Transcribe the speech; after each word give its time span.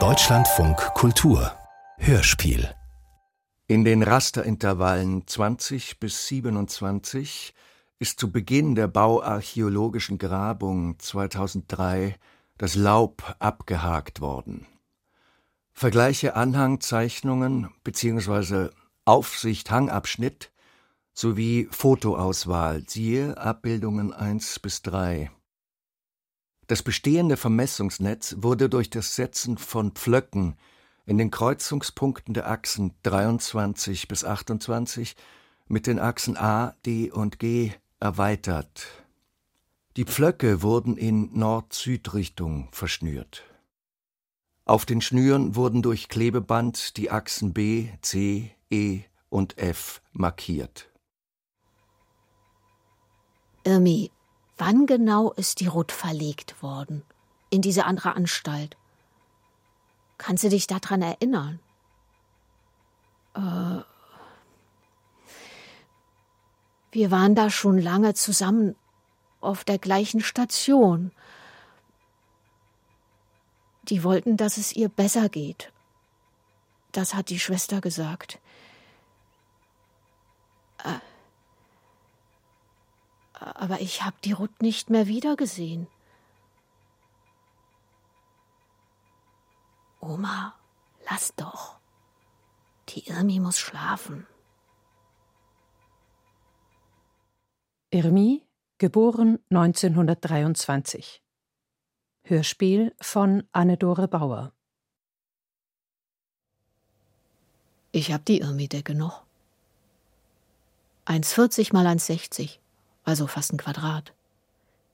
Deutschlandfunk 0.00 0.78
Kultur 0.94 1.52
Hörspiel 1.98 2.74
In 3.66 3.84
den 3.84 4.02
Rasterintervallen 4.02 5.26
20 5.26 6.00
bis 6.00 6.26
27 6.28 7.52
ist 7.98 8.18
zu 8.18 8.32
Beginn 8.32 8.74
der 8.76 8.88
bauarchäologischen 8.88 10.16
Grabung 10.16 10.98
2003 10.98 12.16
das 12.56 12.76
Laub 12.76 13.36
abgehakt 13.38 14.22
worden. 14.22 14.66
Vergleiche 15.74 16.34
Anhangzeichnungen 16.34 17.68
bzw. 17.84 18.70
Aufsicht 19.04 19.70
Hangabschnitt 19.70 20.50
sowie 21.12 21.68
Fotoauswahl 21.70 22.84
siehe 22.88 23.36
Abbildungen 23.36 24.14
1 24.14 24.60
bis 24.60 24.80
3. 24.80 25.30
Das 26.72 26.82
bestehende 26.82 27.36
Vermessungsnetz 27.36 28.36
wurde 28.38 28.70
durch 28.70 28.88
das 28.88 29.14
Setzen 29.14 29.58
von 29.58 29.90
Pflöcken 29.90 30.56
in 31.04 31.18
den 31.18 31.30
Kreuzungspunkten 31.30 32.32
der 32.32 32.48
Achsen 32.48 32.94
23 33.02 34.08
bis 34.08 34.24
28 34.24 35.14
mit 35.68 35.86
den 35.86 35.98
Achsen 35.98 36.38
A, 36.38 36.74
D 36.86 37.10
und 37.10 37.38
G 37.38 37.72
erweitert. 38.00 38.86
Die 39.98 40.06
Pflöcke 40.06 40.62
wurden 40.62 40.96
in 40.96 41.38
Nord-Süd-Richtung 41.38 42.70
verschnürt. 42.72 43.44
Auf 44.64 44.86
den 44.86 45.02
Schnüren 45.02 45.54
wurden 45.54 45.82
durch 45.82 46.08
Klebeband 46.08 46.96
die 46.96 47.10
Achsen 47.10 47.52
B, 47.52 47.90
C, 48.00 48.50
E 48.70 49.02
und 49.28 49.58
F 49.58 50.00
markiert. 50.12 50.90
Irmi, 53.62 54.10
wann 54.64 54.86
genau 54.86 55.32
ist 55.32 55.58
die 55.58 55.66
Ruth 55.66 55.90
verlegt 55.90 56.62
worden? 56.62 57.02
In 57.50 57.62
diese 57.62 57.84
andere 57.84 58.14
Anstalt? 58.14 58.76
Kannst 60.18 60.44
du 60.44 60.50
dich 60.50 60.68
daran 60.68 61.02
erinnern? 61.02 61.58
Äh, 63.34 63.82
wir 66.92 67.10
waren 67.10 67.34
da 67.34 67.50
schon 67.50 67.76
lange 67.76 68.14
zusammen 68.14 68.76
auf 69.40 69.64
der 69.64 69.78
gleichen 69.78 70.20
Station. 70.20 71.10
Die 73.88 74.04
wollten, 74.04 74.36
dass 74.36 74.58
es 74.58 74.72
ihr 74.72 74.88
besser 74.88 75.28
geht. 75.28 75.72
Das 76.92 77.14
hat 77.14 77.30
die 77.30 77.40
Schwester 77.40 77.80
gesagt. 77.80 78.38
Äh, 80.84 81.00
aber 83.42 83.80
ich 83.80 84.02
habe 84.02 84.16
die 84.24 84.32
Ruth 84.32 84.62
nicht 84.62 84.90
mehr 84.90 85.06
wiedergesehen. 85.06 85.86
Oma, 90.00 90.54
lass 91.08 91.34
doch. 91.34 91.78
Die 92.88 93.08
Irmi 93.08 93.40
muss 93.40 93.58
schlafen. 93.58 94.26
Irmi, 97.90 98.46
geboren 98.78 99.38
1923. 99.50 101.22
Hörspiel 102.24 102.94
von 103.00 103.46
Anne-Dore 103.52 104.08
Bauer. 104.08 104.52
Ich 107.92 108.12
hab 108.12 108.24
die 108.24 108.40
Irmi-Decke 108.40 108.94
noch. 108.94 109.24
1,40 111.06 111.72
mal 111.74 111.86
1,60, 111.86 112.58
also 113.04 113.26
fast 113.26 113.52
ein 113.52 113.58
Quadrat. 113.58 114.12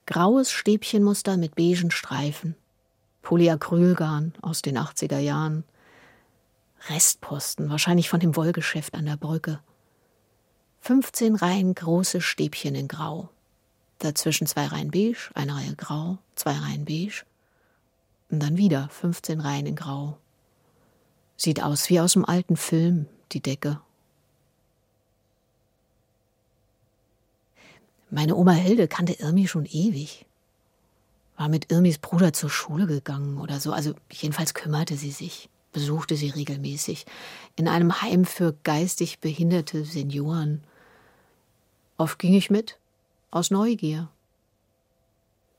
Graues 0.05 0.51
Stäbchenmuster 0.51 1.37
mit 1.37 1.55
beigen 1.55 1.91
Streifen. 1.91 2.55
Polyacrylgarn 3.21 4.33
aus 4.41 4.61
den 4.61 4.77
80er 4.77 5.19
Jahren. 5.19 5.63
Restposten, 6.89 7.69
wahrscheinlich 7.69 8.09
von 8.09 8.19
dem 8.19 8.35
Wollgeschäft 8.35 8.95
an 8.95 9.05
der 9.05 9.17
Brücke. 9.17 9.59
15 10.81 11.35
Reihen 11.35 11.75
große 11.75 12.21
Stäbchen 12.21 12.73
in 12.75 12.87
Grau. 12.87 13.29
Dazwischen 13.99 14.47
zwei 14.47 14.65
Reihen 14.65 14.91
beige, 14.91 15.29
eine 15.35 15.55
Reihe 15.55 15.75
grau, 15.75 16.19
zwei 16.35 16.53
Reihen 16.53 16.85
beige. 16.85 17.25
Und 18.31 18.41
dann 18.41 18.57
wieder 18.57 18.87
15 18.89 19.41
Reihen 19.41 19.65
in 19.65 19.75
Grau. 19.75 20.17
Sieht 21.35 21.61
aus 21.61 21.89
wie 21.89 21.99
aus 21.99 22.13
dem 22.13 22.25
alten 22.25 22.55
Film, 22.55 23.07
die 23.31 23.41
Decke. 23.41 23.81
Meine 28.11 28.35
Oma 28.35 28.53
Hilde 28.53 28.87
kannte 28.87 29.13
Irmi 29.13 29.47
schon 29.47 29.65
ewig. 29.65 30.25
War 31.37 31.47
mit 31.47 31.71
Irmis 31.71 31.99
Bruder 31.99 32.33
zur 32.33 32.49
Schule 32.49 32.87
gegangen 32.87 33.39
oder 33.39 33.59
so. 33.59 33.71
Also 33.71 33.93
jedenfalls 34.11 34.53
kümmerte 34.53 34.97
sie 34.97 35.11
sich, 35.11 35.49
besuchte 35.71 36.15
sie 36.15 36.29
regelmäßig. 36.29 37.05
In 37.55 37.67
einem 37.67 38.01
Heim 38.01 38.25
für 38.25 38.53
geistig 38.63 39.19
behinderte 39.19 39.85
Senioren. 39.85 40.63
Oft 41.97 42.17
ging 42.17 42.33
ich 42.33 42.49
mit, 42.49 42.77
aus 43.29 43.51
Neugier. 43.51 44.09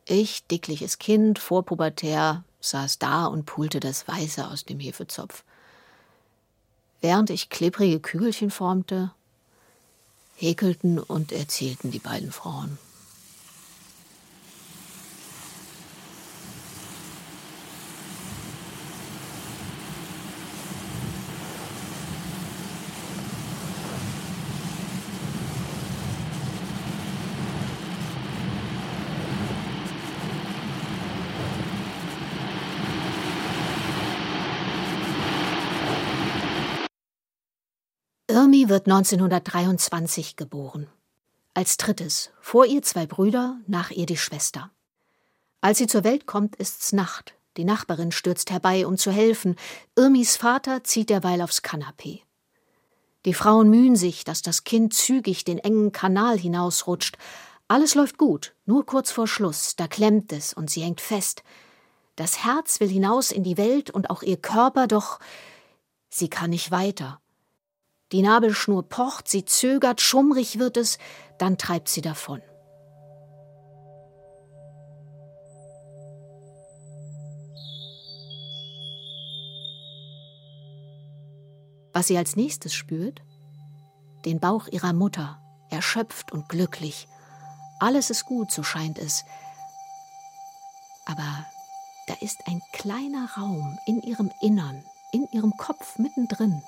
Ich, 0.06 0.44
dickliches 0.46 0.98
Kind, 0.98 1.38
vorpubertär, 1.38 2.42
saß 2.60 2.98
da 2.98 3.26
und 3.26 3.46
pulte 3.46 3.78
das 3.78 4.08
Weiße 4.08 4.48
aus 4.48 4.64
dem 4.64 4.80
Hefezopf. 4.80 5.44
Während 7.00 7.30
ich 7.30 7.48
klebrige 7.48 8.00
Kügelchen 8.00 8.50
formte, 8.50 9.12
häkelten 10.40 10.98
und 10.98 11.32
erzählten 11.32 11.90
die 11.90 11.98
beiden 11.98 12.32
Frauen. 12.32 12.78
Irmi 38.30 38.59
wird 38.70 38.86
1923 38.86 40.36
geboren. 40.36 40.86
Als 41.52 41.76
drittes, 41.76 42.30
vor 42.40 42.64
ihr 42.64 42.82
zwei 42.82 43.04
Brüder, 43.04 43.58
nach 43.66 43.90
ihr 43.90 44.06
die 44.06 44.16
Schwester. 44.16 44.70
Als 45.60 45.78
sie 45.78 45.86
zur 45.86 46.04
Welt 46.04 46.26
kommt, 46.26 46.56
ist's 46.56 46.92
Nacht. 46.92 47.34
Die 47.56 47.64
Nachbarin 47.64 48.12
stürzt 48.12 48.50
herbei, 48.50 48.86
um 48.86 48.96
zu 48.96 49.10
helfen. 49.10 49.56
Irmis 49.96 50.36
Vater 50.36 50.84
zieht 50.84 51.10
derweil 51.10 51.42
aufs 51.42 51.62
Kanapee. 51.62 52.22
Die 53.26 53.34
Frauen 53.34 53.68
mühen 53.68 53.96
sich, 53.96 54.24
dass 54.24 54.40
das 54.40 54.64
Kind 54.64 54.94
zügig 54.94 55.44
den 55.44 55.58
engen 55.58 55.92
Kanal 55.92 56.38
hinausrutscht. 56.38 57.18
Alles 57.68 57.94
läuft 57.94 58.16
gut, 58.16 58.54
nur 58.64 58.86
kurz 58.86 59.10
vor 59.10 59.26
Schluss, 59.26 59.76
da 59.76 59.86
klemmt 59.88 60.32
es 60.32 60.54
und 60.54 60.70
sie 60.70 60.80
hängt 60.82 61.00
fest. 61.00 61.42
Das 62.16 62.44
Herz 62.44 62.80
will 62.80 62.88
hinaus 62.88 63.30
in 63.32 63.42
die 63.42 63.58
Welt 63.58 63.90
und 63.90 64.10
auch 64.10 64.22
ihr 64.22 64.36
Körper, 64.36 64.86
doch 64.86 65.18
sie 66.08 66.28
kann 66.28 66.50
nicht 66.50 66.70
weiter. 66.70 67.20
Die 68.12 68.22
Nabelschnur 68.22 68.88
pocht, 68.88 69.28
sie 69.28 69.44
zögert, 69.44 70.00
schummrig 70.00 70.58
wird 70.58 70.76
es, 70.76 70.98
dann 71.38 71.58
treibt 71.58 71.88
sie 71.88 72.00
davon. 72.00 72.42
Was 81.92 82.08
sie 82.08 82.16
als 82.18 82.34
nächstes 82.34 82.74
spürt? 82.74 83.22
Den 84.24 84.40
Bauch 84.40 84.66
ihrer 84.68 84.92
Mutter, 84.92 85.40
erschöpft 85.70 86.32
und 86.32 86.48
glücklich. 86.48 87.06
Alles 87.78 88.10
ist 88.10 88.24
gut, 88.26 88.50
so 88.50 88.62
scheint 88.62 88.98
es. 88.98 89.24
Aber 91.06 91.46
da 92.06 92.14
ist 92.20 92.46
ein 92.46 92.60
kleiner 92.72 93.30
Raum 93.36 93.78
in 93.86 94.02
ihrem 94.02 94.30
Innern, 94.40 94.84
in 95.12 95.28
ihrem 95.32 95.56
Kopf 95.56 95.98
mittendrin. 95.98 96.62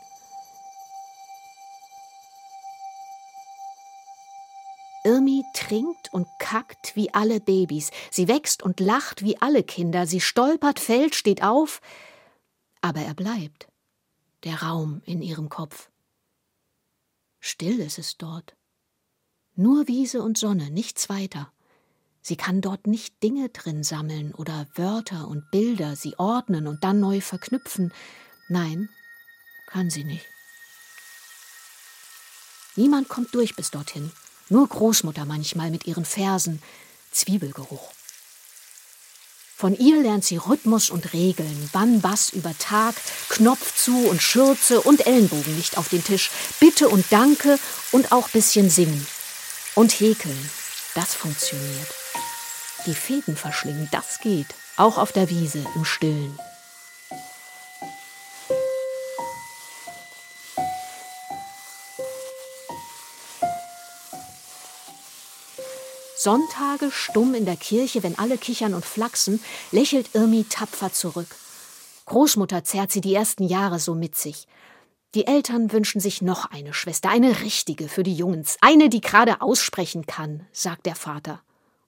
Irmi 5.05 5.45
trinkt 5.55 6.13
und 6.13 6.27
kackt 6.39 6.95
wie 6.95 7.13
alle 7.13 7.41
Babys. 7.41 7.91
Sie 8.11 8.29
wächst 8.29 8.63
und 8.63 8.81
lacht 8.81 9.23
wie 9.23 9.41
alle 9.41 9.63
Kinder. 9.63 10.07
Sie 10.07 10.21
stolpert, 10.21 10.79
fällt, 10.79 11.15
steht 11.15 11.43
auf. 11.43 11.81
Aber 12.81 13.01
er 13.01 13.15
bleibt. 13.15 13.69
Der 14.45 14.63
Raum 14.63 15.03
in 15.05 15.23
ihrem 15.23 15.49
Kopf. 15.49 15.91
Still 17.41 17.81
ist 17.81 17.99
es 17.99 18.17
dort. 18.17 18.55
Nur 19.55 19.89
Wiese 19.89 20.23
und 20.23 20.39
Sonne, 20.39 20.71
nichts 20.71 21.09
weiter. 21.09 21.53
Sie 22.21 22.37
kann 22.37 22.61
dort 22.61 22.87
nicht 22.87 23.21
Dinge 23.23 23.49
drin 23.49 23.83
sammeln 23.83 24.33
oder 24.33 24.69
Wörter 24.77 25.27
und 25.27 25.51
Bilder, 25.51 25.97
sie 25.97 26.17
ordnen 26.19 26.69
und 26.69 26.85
dann 26.85 27.01
neu 27.01 27.21
verknüpfen. 27.21 27.93
Nein, 28.49 28.89
kann 29.67 29.91
sie 29.91 30.05
nicht. 30.05 30.27
Niemand 32.77 33.09
kommt 33.09 33.35
durch 33.35 33.57
bis 33.57 33.71
dorthin. 33.71 34.13
Nur 34.49 34.69
Großmutter 34.69 35.25
manchmal 35.25 35.71
mit 35.71 35.87
ihren 35.87 36.05
Fersen. 36.05 36.63
Zwiebelgeruch. 37.11 37.93
Von 39.63 39.79
ihr 39.79 40.03
lernt 40.03 40.25
sie 40.25 40.39
Rhythmus 40.39 40.91
und 40.91 41.13
Regeln, 41.13 41.71
wann 41.73 42.01
Bass 42.01 42.31
über 42.31 42.53
Tag, 42.59 42.97
Knopf 43.29 43.77
zu 43.77 43.97
und 44.09 44.21
Schürze 44.21 44.81
und 44.81 45.07
Ellenbogenlicht 45.07 45.79
auf 45.79 45.89
den 45.89 46.03
Tisch, 46.03 46.31
Bitte 46.59 46.89
und 46.89 47.05
Danke 47.11 47.61
und 47.93 48.11
auch 48.11 48.29
bisschen 48.29 48.71
singen. 48.71 49.07
Und 49.77 49.93
häkeln, 49.93 50.51
das 50.97 51.15
funktioniert. 51.15 51.89
Die 52.87 52.95
Fäden 52.95 53.37
verschlingen, 53.37 53.89
das 53.93 54.19
geht, 54.19 54.49
auch 54.77 54.99
auf 54.99 55.13
der 55.13 55.31
Wiese 55.31 55.65
im 55.77 55.85
Stillen. 55.85 56.37
Sonntage 66.23 66.93
stumm 66.93 67.35
in 67.35 67.47
der 67.47 67.57
Kirche, 67.57 68.05
wenn 68.05 68.17
alle 68.17 68.39
kichern 68.39 68.75
und 68.75 68.85
flachsen, 68.85 69.43
lächelt 69.73 70.15
Irmi 70.15 70.45
tapfer 70.49 70.93
zurück. 70.93 71.27
Großmutter 72.05 72.63
zerrt 72.63 72.93
sie 72.93 73.01
die 73.01 73.13
ersten 73.13 73.43
Jahre 73.43 73.81
so 73.81 73.97
mit 73.97 74.15
sich. 74.15 74.47
Die 75.17 75.27
Eltern 75.27 75.73
wünschen 75.73 76.01
sich 76.01 76.23
noch 76.23 76.49
eine 76.53 76.75
Schwester, 76.75 77.11
eine 77.11 77.41
richtige 77.41 77.89
für 77.89 78.05
die 78.05 78.15
Jungens, 78.15 78.57
eine, 78.61 78.89
die 78.89 79.01
gerade 79.01 79.43
aussprechen 79.43 80.07
kann, 80.07 80.47
sagt 80.53 80.87
der 80.87 80.95
Vater. 80.95 81.43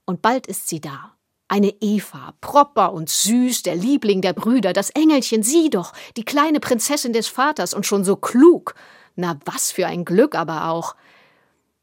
Und 0.05 0.21
bald 0.21 0.49
ist 0.49 0.69
sie 0.69 0.81
da. 0.81 1.13
Eine 1.47 1.73
Eva, 1.81 2.35
proper 2.41 2.93
und 2.93 3.11
süß, 3.11 3.63
der 3.63 3.77
Liebling 3.77 4.21
der 4.21 4.33
Brüder, 4.33 4.73
das 4.73 4.91
Engelchen, 4.91 5.45
sie 5.45 5.71
doch, 5.71 5.93
die 6.17 6.25
kleine 6.25 6.59
Prinzessin 6.59 7.13
des 7.13 7.29
Vaters 7.29 7.73
und 7.73 7.87
schon 7.87 8.03
so 8.03 8.17
klug. 8.17 8.75
Na, 9.15 9.39
was 9.45 9.71
für 9.71 9.87
ein 9.87 10.05
Glück 10.05 10.35
aber 10.35 10.71
auch. 10.71 10.97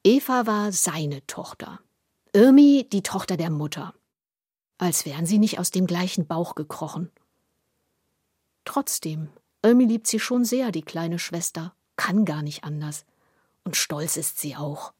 Eva 0.03 0.45
war 0.47 0.73
seine 0.73 1.25
Tochter. 1.27 1.79
Irmi 2.33 2.87
die 2.89 3.03
Tochter 3.03 3.35
der 3.35 3.49
Mutter. 3.49 3.93
Als 4.77 5.05
wären 5.05 5.25
sie 5.25 5.37
nicht 5.37 5.59
aus 5.59 5.69
dem 5.69 5.85
gleichen 5.85 6.27
Bauch 6.27 6.55
gekrochen. 6.55 7.11
Trotzdem, 8.63 9.27
Irmi 9.61 9.83
liebt 9.83 10.07
sie 10.07 10.19
schon 10.19 10.45
sehr, 10.45 10.71
die 10.71 10.81
kleine 10.81 11.19
Schwester, 11.19 11.75
kann 11.97 12.23
gar 12.23 12.41
nicht 12.41 12.63
anders. 12.63 13.05
Und 13.65 13.75
stolz 13.75 14.15
ist 14.15 14.39
sie 14.39 14.55
auch. 14.55 14.93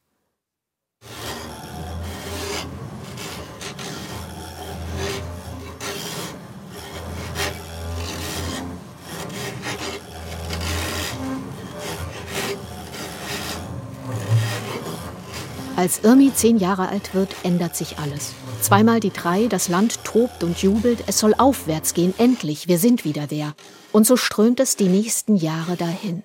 Als 15.81 16.03
Irmi 16.03 16.31
zehn 16.31 16.57
Jahre 16.57 16.89
alt 16.89 17.15
wird, 17.15 17.35
ändert 17.41 17.75
sich 17.75 17.97
alles. 17.97 18.33
Zweimal 18.61 18.99
die 18.99 19.09
drei, 19.09 19.47
das 19.47 19.67
Land 19.67 20.03
tobt 20.03 20.43
und 20.43 20.61
jubelt, 20.61 21.05
es 21.07 21.17
soll 21.17 21.33
aufwärts 21.33 21.95
gehen, 21.95 22.13
endlich, 22.19 22.67
wir 22.67 22.77
sind 22.77 23.03
wieder 23.03 23.31
wer. 23.31 23.55
Und 23.91 24.05
so 24.05 24.15
strömt 24.15 24.59
es 24.59 24.75
die 24.75 24.89
nächsten 24.89 25.35
Jahre 25.35 25.77
dahin. 25.77 26.21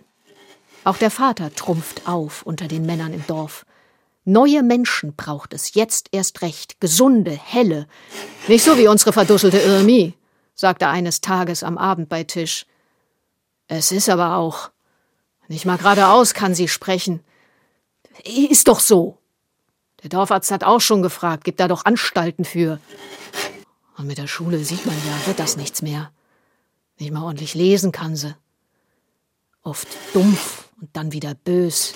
Auch 0.85 0.99
der 0.99 1.11
Vater 1.11 1.55
trumpft 1.55 2.07
auf 2.07 2.43
unter 2.43 2.69
den 2.69 2.85
Männern 2.85 3.15
im 3.15 3.27
Dorf. 3.27 3.65
Neue 4.27 4.63
Menschen 4.63 5.17
braucht 5.17 5.55
es, 5.55 5.73
jetzt 5.73 6.09
erst 6.13 6.43
recht, 6.43 6.79
gesunde, 6.79 7.31
helle. 7.31 7.87
Nicht 8.49 8.63
so 8.63 8.77
wie 8.77 8.89
unsere 8.89 9.15
verdusselte 9.15 9.57
Irmi, 9.57 10.13
sagte 10.55 10.89
eines 10.89 11.23
Tages 11.23 11.63
am 11.63 11.79
Abend 11.79 12.11
bei 12.11 12.25
Tisch. 12.25 12.67
Es 13.69 13.91
ist 13.91 14.11
aber 14.11 14.37
auch. 14.37 14.71
Nicht 15.49 15.65
mal 15.65 15.79
geradeaus 15.79 16.35
kann 16.35 16.55
sie 16.55 16.69
sprechen. 16.69 17.21
Ist 18.51 18.69
doch 18.69 18.81
so. 18.81 19.17
Der 20.07 20.21
Dorfarzt 20.21 20.53
hat 20.53 20.63
auch 20.63 20.81
schon 20.81 21.03
gefragt, 21.03 21.43
gibt 21.43 21.59
da 21.59 21.67
doch 21.67 21.85
Anstalten 21.85 22.45
für. 22.45 22.79
Und 23.97 24.07
mit 24.07 24.19
der 24.19 24.29
Schule 24.29 24.61
sieht 24.61 24.87
man 24.87 24.95
ja, 24.95 25.27
wird 25.27 25.41
das 25.41 25.57
nichts 25.57 25.83
mehr. 25.83 26.13
Nicht 27.01 27.11
mal 27.11 27.25
ordentlich 27.25 27.57
lesen 27.57 27.91
kann 27.91 28.15
sie. 28.15 28.37
Oft 29.65 29.89
dumpf 30.15 30.69
und 30.81 30.91
dann 30.93 31.11
wieder 31.11 31.35
bös. 31.35 31.93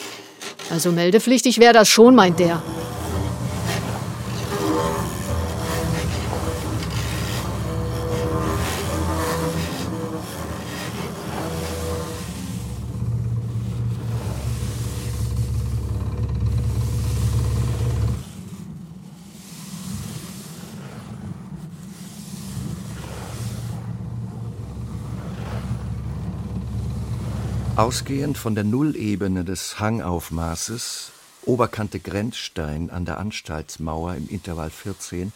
Also 0.71 0.91
meldepflichtig 0.91 1.59
wäre 1.61 1.73
das 1.73 1.89
schon, 1.89 2.17
meint 2.17 2.41
der. 2.41 2.61
Ausgehend 27.91 28.39
von 28.39 28.55
der 28.55 28.63
Nullebene 28.63 29.45
des 29.45 29.81
Hangaufmaßes, 29.81 31.11
Oberkante 31.45 31.99
Grenzstein 31.99 32.89
an 32.89 33.05
der 33.05 33.19
Anstaltsmauer 33.19 34.15
im 34.15 34.29
Intervall 34.29 34.71
14, 34.71 35.33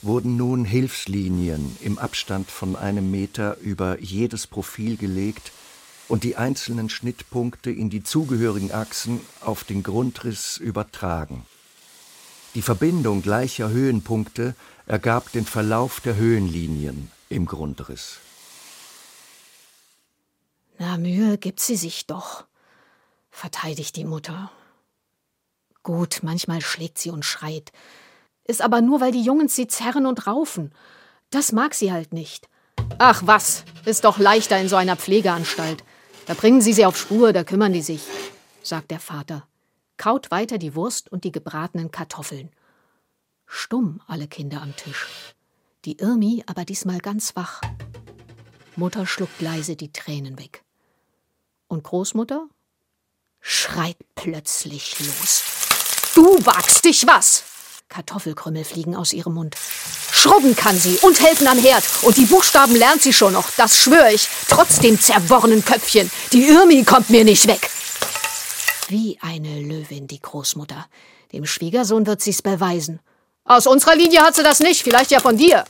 wurden 0.00 0.36
nun 0.36 0.64
Hilfslinien 0.64 1.76
im 1.80 1.98
Abstand 1.98 2.52
von 2.52 2.76
einem 2.76 3.10
Meter 3.10 3.56
über 3.58 4.00
jedes 4.00 4.46
Profil 4.46 4.96
gelegt 4.96 5.50
und 6.06 6.22
die 6.22 6.36
einzelnen 6.36 6.88
Schnittpunkte 6.88 7.72
in 7.72 7.90
die 7.90 8.04
zugehörigen 8.04 8.70
Achsen 8.70 9.20
auf 9.40 9.64
den 9.64 9.82
Grundriss 9.82 10.58
übertragen. 10.58 11.44
Die 12.54 12.62
Verbindung 12.62 13.22
gleicher 13.22 13.70
Höhenpunkte 13.70 14.54
ergab 14.86 15.32
den 15.32 15.46
Verlauf 15.46 15.98
der 15.98 16.14
Höhenlinien 16.14 17.10
im 17.28 17.44
Grundriss. 17.46 18.20
Na, 20.84 20.96
Mühe 20.96 21.38
gibt 21.38 21.60
sie 21.60 21.76
sich 21.76 22.08
doch, 22.08 22.44
verteidigt 23.30 23.94
die 23.94 24.04
Mutter. 24.04 24.50
Gut, 25.84 26.22
manchmal 26.24 26.60
schlägt 26.60 26.98
sie 26.98 27.10
und 27.10 27.24
schreit. 27.24 27.70
Ist 28.42 28.60
aber 28.60 28.80
nur, 28.80 29.00
weil 29.00 29.12
die 29.12 29.22
Jungens 29.22 29.54
sie 29.54 29.68
zerren 29.68 30.06
und 30.06 30.26
raufen. 30.26 30.74
Das 31.30 31.52
mag 31.52 31.74
sie 31.74 31.92
halt 31.92 32.12
nicht. 32.12 32.48
Ach 32.98 33.22
was, 33.24 33.64
ist 33.84 34.02
doch 34.02 34.18
leichter 34.18 34.58
in 34.58 34.68
so 34.68 34.74
einer 34.74 34.96
Pflegeanstalt. 34.96 35.84
Da 36.26 36.34
bringen 36.34 36.60
sie 36.60 36.72
sie 36.72 36.84
auf 36.84 36.96
Spur, 36.96 37.32
da 37.32 37.44
kümmern 37.44 37.72
die 37.72 37.80
sich, 37.80 38.02
sagt 38.64 38.90
der 38.90 38.98
Vater, 38.98 39.46
kaut 39.98 40.32
weiter 40.32 40.58
die 40.58 40.74
Wurst 40.74 41.12
und 41.12 41.22
die 41.22 41.30
gebratenen 41.30 41.92
Kartoffeln. 41.92 42.50
Stumm 43.46 44.00
alle 44.08 44.26
Kinder 44.26 44.60
am 44.60 44.74
Tisch. 44.74 45.36
Die 45.84 45.98
Irmi 45.98 46.42
aber 46.48 46.64
diesmal 46.64 46.98
ganz 46.98 47.36
wach. 47.36 47.60
Mutter 48.74 49.06
schluckt 49.06 49.40
leise 49.40 49.76
die 49.76 49.92
Tränen 49.92 50.40
weg. 50.40 50.64
Und 51.72 51.84
Großmutter 51.84 52.48
schreit 53.40 53.96
plötzlich 54.14 54.94
los. 54.98 55.42
Du 56.14 56.36
wagst 56.44 56.84
dich 56.84 57.06
was! 57.06 57.44
Kartoffelkrümmel 57.88 58.62
fliegen 58.62 58.94
aus 58.94 59.14
ihrem 59.14 59.32
Mund. 59.32 59.56
Schrubben 60.12 60.54
kann 60.54 60.76
sie 60.76 60.98
und 61.00 61.18
helfen 61.22 61.46
am 61.46 61.58
Herd. 61.58 61.82
Und 62.02 62.18
die 62.18 62.26
Buchstaben 62.26 62.76
lernt 62.76 63.00
sie 63.00 63.14
schon 63.14 63.32
noch, 63.32 63.48
das 63.56 63.78
schwöre 63.78 64.12
ich. 64.12 64.28
Trotz 64.50 64.80
dem 64.80 65.00
zerworrenen 65.00 65.64
Köpfchen. 65.64 66.10
Die 66.34 66.46
Irmi 66.46 66.84
kommt 66.84 67.08
mir 67.08 67.24
nicht 67.24 67.46
weg. 67.46 67.70
Wie 68.88 69.18
eine 69.22 69.62
Löwin, 69.62 70.06
die 70.06 70.20
Großmutter. 70.20 70.86
Dem 71.32 71.46
Schwiegersohn 71.46 72.06
wird 72.06 72.20
sie's 72.20 72.42
beweisen. 72.42 73.00
Aus 73.44 73.66
unserer 73.66 73.96
Linie 73.96 74.20
hat 74.20 74.36
sie 74.36 74.42
das 74.42 74.60
nicht, 74.60 74.82
vielleicht 74.82 75.10
ja 75.10 75.20
von 75.20 75.38
dir 75.38 75.64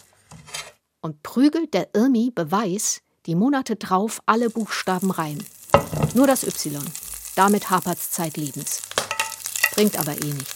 und 1.00 1.22
prügelt 1.22 1.74
der 1.74 1.94
Irmi 1.94 2.32
Beweis 2.34 3.02
die 3.26 3.36
Monate 3.36 3.76
drauf 3.76 4.20
alle 4.26 4.50
Buchstaben 4.50 5.12
rein. 5.12 5.44
Nur 6.14 6.26
das 6.26 6.44
Y. 6.44 6.78
Damit 7.34 7.70
hapert's 7.70 8.10
zeitlebens. 8.10 8.82
Bringt 9.74 9.96
aber 9.96 10.12
eh 10.22 10.32
nicht. 10.32 10.52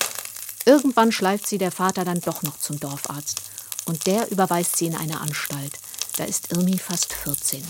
Irgendwann 0.67 1.13
schleift 1.13 1.47
sie 1.47 1.59
der 1.59 1.73
Vater 1.73 2.05
dann 2.05 2.21
doch 2.21 2.43
noch 2.43 2.59
zum 2.59 2.79
Dorfarzt. 2.79 3.41
Und 3.87 4.07
der 4.07 4.31
überweist 4.31 4.77
sie 4.77 4.87
in 4.87 4.97
eine 4.97 5.21
Anstalt. 5.21 5.79
Da 6.17 6.25
ist 6.25 6.53
Irmi 6.53 6.77
fast 6.77 7.13
14. 7.13 7.63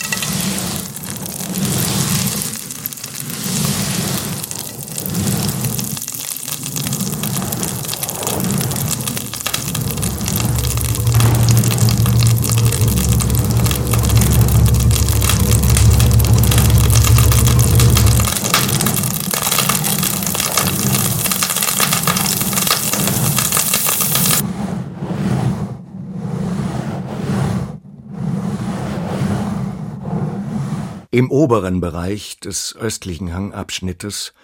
Im 31.11 31.31
oberen 31.31 31.81
Bereich 31.81 32.41
des 32.41 32.75
östlichen 32.77 33.33
Hangabschnittes 33.33 34.35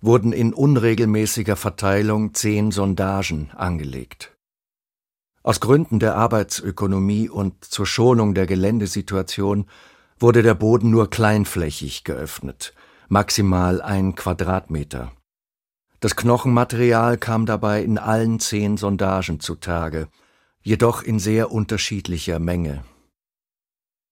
wurden 0.00 0.32
in 0.32 0.52
unregelmäßiger 0.52 1.56
Verteilung 1.56 2.34
zehn 2.34 2.70
Sondagen 2.70 3.50
angelegt. 3.54 4.36
Aus 5.42 5.60
Gründen 5.60 5.98
der 5.98 6.16
Arbeitsökonomie 6.16 7.28
und 7.28 7.64
zur 7.64 7.86
Schonung 7.86 8.34
der 8.34 8.46
Geländesituation 8.46 9.66
wurde 10.18 10.42
der 10.42 10.54
Boden 10.54 10.90
nur 10.90 11.08
kleinflächig 11.08 12.04
geöffnet, 12.04 12.74
maximal 13.08 13.80
ein 13.80 14.14
Quadratmeter. 14.14 15.12
Das 16.00 16.16
Knochenmaterial 16.16 17.16
kam 17.18 17.46
dabei 17.46 17.82
in 17.82 17.98
allen 17.98 18.40
zehn 18.40 18.76
Sondagen 18.76 19.40
zutage, 19.40 20.08
jedoch 20.62 21.02
in 21.02 21.18
sehr 21.18 21.50
unterschiedlicher 21.50 22.38
Menge. 22.38 22.84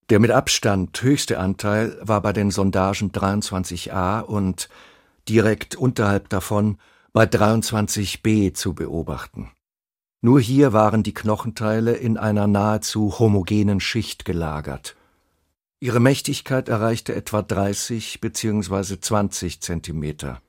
Der 0.08 0.20
mit 0.20 0.30
Abstand 0.30 1.02
höchste 1.02 1.40
Anteil 1.40 1.98
war 2.00 2.22
bei 2.22 2.32
den 2.32 2.52
Sondagen 2.52 3.10
23a 3.10 4.20
und 4.20 4.68
direkt 5.28 5.74
unterhalb 5.74 6.28
davon 6.28 6.78
bei 7.12 7.24
23b 7.24 8.54
zu 8.54 8.74
beobachten. 8.74 9.50
Nur 10.20 10.40
hier 10.40 10.72
waren 10.72 11.02
die 11.02 11.14
Knochenteile 11.14 11.94
in 11.94 12.18
einer 12.18 12.46
nahezu 12.46 13.18
homogenen 13.18 13.80
Schicht 13.80 14.24
gelagert. 14.24 14.96
Ihre 15.80 16.00
Mächtigkeit 16.00 16.68
erreichte 16.68 17.14
etwa 17.14 17.42
30 17.42 18.20
bzw. 18.20 19.00
20 19.00 19.60
Zentimeter. 19.60 20.40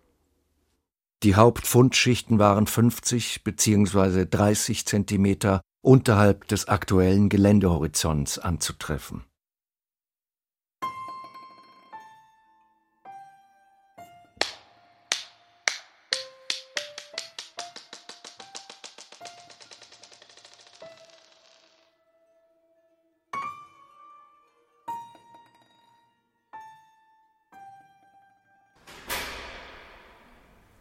Die 1.23 1.35
Hauptfundschichten 1.35 2.37
waren 2.37 2.67
50 2.67 3.43
bzw. 3.43 4.25
30 4.29 4.85
Zentimeter 4.85 5.61
unterhalb 5.81 6.47
des 6.47 6.67
aktuellen 6.67 7.29
Geländehorizonts 7.29 8.37
anzutreffen. 8.37 9.23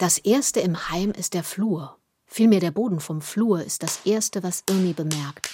Das 0.07 0.19
erste 0.19 0.61
im 0.61 0.89
Heim 0.89 1.11
ist 1.11 1.35
der 1.35 1.43
Flur. 1.43 1.99
Vielmehr 2.27 2.61
der 2.61 2.71
Boden 2.71 3.01
vom 3.01 3.21
Flur 3.21 3.65
ist 3.65 3.83
das 3.83 4.07
erste, 4.07 4.45
was 4.45 4.63
Irmi 4.71 4.93
bemerkt. 4.93 5.51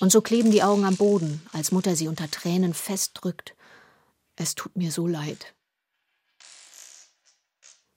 Und 0.00 0.10
so 0.10 0.20
kleben 0.20 0.50
die 0.50 0.64
Augen 0.64 0.84
am 0.84 0.96
Boden, 0.96 1.46
als 1.52 1.70
Mutter 1.70 1.94
sie 1.94 2.08
unter 2.08 2.28
Tränen 2.28 2.74
festdrückt. 2.74 3.54
Es 4.34 4.56
tut 4.56 4.74
mir 4.74 4.90
so 4.90 5.06
leid. 5.06 5.54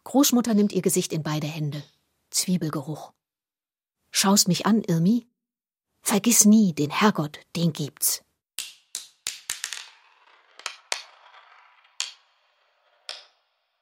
Großmutter 0.04 0.54
nimmt 0.54 0.72
ihr 0.72 0.84
Gesicht 0.84 1.14
in 1.14 1.24
beide 1.24 1.48
Hände. 1.48 1.82
Zwiebelgeruch. 2.30 3.12
Schaust 4.12 4.48
mich 4.50 4.68
an, 4.68 4.84
Irmi? 4.84 5.26
Vergiss 6.04 6.46
nie, 6.46 6.74
den 6.74 6.92
Herrgott, 6.92 7.40
den 7.56 7.74
gibt's. 7.74 8.22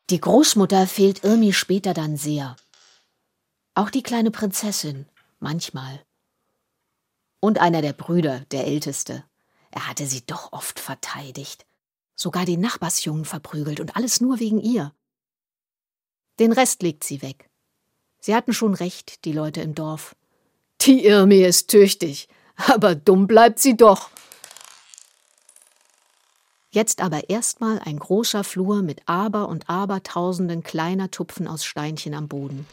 Die 0.09 0.19
Großmutter 0.19 0.87
fehlt 0.87 1.23
Irmi 1.23 1.53
später 1.53 1.93
dann 1.93 2.17
sehr. 2.17 2.55
Auch 3.75 3.91
die 3.91 4.01
kleine 4.01 4.31
Prinzessin, 4.31 5.05
manchmal. 5.39 6.03
Und 7.39 7.59
einer 7.59 7.83
der 7.83 7.93
Brüder, 7.93 8.39
der 8.51 8.65
älteste. 8.65 9.23
Er 9.69 9.87
hatte 9.87 10.07
sie 10.07 10.25
doch 10.25 10.51
oft 10.51 10.79
verteidigt. 10.79 11.67
Sogar 12.15 12.45
den 12.45 12.59
Nachbarsjungen 12.59 13.23
verprügelt 13.23 13.79
und 13.79 13.95
alles 13.95 14.19
nur 14.19 14.39
wegen 14.39 14.59
ihr. 14.59 14.95
Den 16.39 16.53
Rest 16.53 16.81
legt 16.81 17.03
sie 17.03 17.21
weg. 17.21 17.47
Sie 18.19 18.33
hatten 18.33 18.53
schon 18.53 18.73
recht, 18.73 19.25
die 19.25 19.31
Leute 19.31 19.61
im 19.61 19.75
Dorf. 19.75 20.15
Die 20.81 21.05
Irmi 21.05 21.43
ist 21.43 21.69
tüchtig, 21.69 22.29
aber 22.55 22.95
dumm 22.95 23.27
bleibt 23.27 23.59
sie 23.59 23.77
doch. 23.77 24.09
Jetzt 26.71 27.01
aber 27.01 27.29
erstmal 27.29 27.79
ein 27.79 27.97
großer 27.97 28.43
Flur 28.43 28.83
mit 28.83 29.01
Aber 29.07 29.47
und 29.49 29.69
Abertausenden 29.69 30.61
kleiner 30.61 31.09
Tupfen 31.09 31.47
aus 31.47 31.65
Steinchen 31.65 32.13
am 32.13 32.27
Boden. 32.27 32.67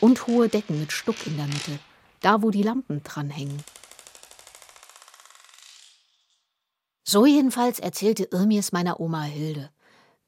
Und 0.00 0.28
hohe 0.28 0.48
Decken 0.48 0.78
mit 0.78 0.92
Stuck 0.92 1.26
in 1.26 1.36
der 1.36 1.46
Mitte, 1.46 1.78
da 2.20 2.42
wo 2.42 2.50
die 2.50 2.62
Lampen 2.62 3.02
dranhängen. 3.02 3.64
So 7.04 7.26
jedenfalls 7.26 7.80
erzählte 7.80 8.24
Irmi 8.30 8.58
es 8.58 8.70
meiner 8.70 9.00
Oma 9.00 9.22
Hilde, 9.22 9.70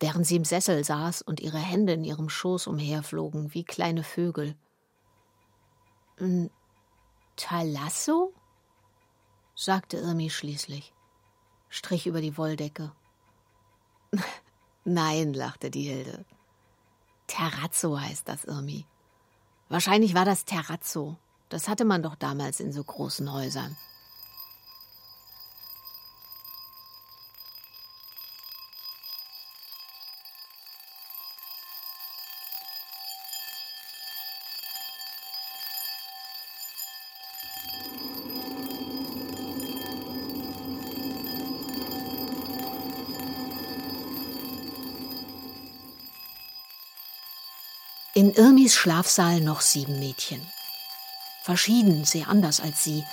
während 0.01 0.27
sie 0.27 0.37
im 0.37 0.45
Sessel 0.45 0.85
saß 0.85 1.23
und 1.23 1.41
ihre 1.41 1.59
Hände 1.59 1.93
in 1.93 2.05
ihrem 2.05 2.29
Schoß 2.29 2.67
umherflogen 2.67 3.55
wie 3.55 3.65
kleine 3.65 4.03
Vögel. 4.03 4.57
Ein 6.19 6.51
Talasso? 7.37 8.33
sagte 9.55 9.99
Irmi 9.99 10.31
schließlich, 10.31 10.93
strich 11.69 12.09
über 12.09 12.21
die 12.21 12.37
Wolldecke. 12.37 12.93
Nein, 14.85 15.33
lachte 15.33 15.71
die 15.71 15.83
Hilde. 15.83 16.25
Terrazzo 17.27 17.99
heißt 17.99 18.29
das, 18.29 18.45
Irmi. 18.45 18.85
Wahrscheinlich 19.69 20.15
war 20.15 20.25
das 20.25 20.45
Terrazzo. 20.45 21.17
Das 21.49 21.69
hatte 21.69 21.85
man 21.85 22.03
doch 22.03 22.17
damals 22.17 22.61
in 22.61 22.73
so 22.73 22.85
großen 22.85 23.33
Häusern. 23.33 23.77
Irmis 48.37 48.75
Schlafsaal 48.75 49.41
noch 49.41 49.61
sieben 49.61 50.01
Mädchen. 50.01 50.41
Verschieden, 51.43 52.05
sehr 52.05 52.29
anders 52.29 52.61
als 52.61 52.83
sie. 52.83 53.05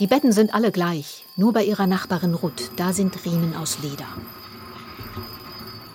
Die 0.00 0.06
Betten 0.06 0.32
sind 0.32 0.52
alle 0.52 0.70
gleich, 0.70 1.24
nur 1.36 1.54
bei 1.54 1.64
ihrer 1.64 1.86
Nachbarin 1.86 2.34
Ruth, 2.34 2.72
da 2.76 2.92
sind 2.92 3.24
Riemen 3.24 3.56
aus 3.56 3.78
Leder. 3.80 4.08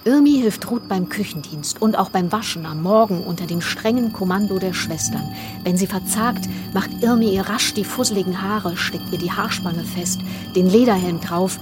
Irmi 0.03 0.31
hilft 0.31 0.71
Ruth 0.71 0.87
beim 0.87 1.09
Küchendienst 1.09 1.79
und 1.79 1.95
auch 1.95 2.09
beim 2.09 2.31
Waschen 2.31 2.65
am 2.65 2.81
Morgen 2.81 3.23
unter 3.23 3.45
dem 3.45 3.61
strengen 3.61 4.13
Kommando 4.13 4.57
der 4.57 4.73
Schwestern. 4.73 5.35
Wenn 5.63 5.77
sie 5.77 5.87
verzagt, 5.87 6.45
macht 6.73 6.89
Irmi 7.03 7.35
ihr 7.35 7.47
rasch 7.47 7.75
die 7.75 7.85
fusseligen 7.85 8.41
Haare, 8.41 8.77
steckt 8.77 9.11
ihr 9.11 9.19
die 9.19 9.31
Haarspange 9.31 9.83
fest, 9.83 10.21
den 10.55 10.67
Lederhelm 10.67 11.21
drauf. 11.21 11.59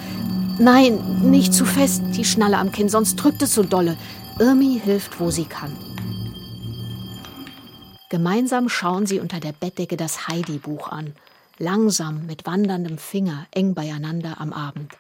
Nein, 0.58 1.00
nicht 1.30 1.54
zu 1.54 1.66
fest, 1.66 2.02
die 2.16 2.24
Schnalle 2.24 2.60
am 2.60 2.72
Kinn, 2.72 2.88
sonst 2.88 3.18
drückt 3.18 3.42
es 3.42 3.54
so 3.56 3.64
dolle. 3.64 3.98
Irmi 4.40 4.80
hilft, 4.82 5.20
wo 5.20 5.32
sie 5.32 5.46
kann. 5.46 5.76
Gemeinsam 8.10 8.70
schauen 8.70 9.08
sie 9.08 9.20
unter 9.20 9.40
der 9.40 9.52
Bettdecke 9.52 9.98
das 9.98 10.28
Heidi-Buch 10.28 10.90
an, 10.90 11.16
langsam 11.58 12.26
mit 12.26 12.46
wanderndem 12.46 12.98
Finger 12.98 13.48
eng 13.52 13.74
beieinander 13.74 14.40
am 14.40 14.54
Abend. 14.54 14.96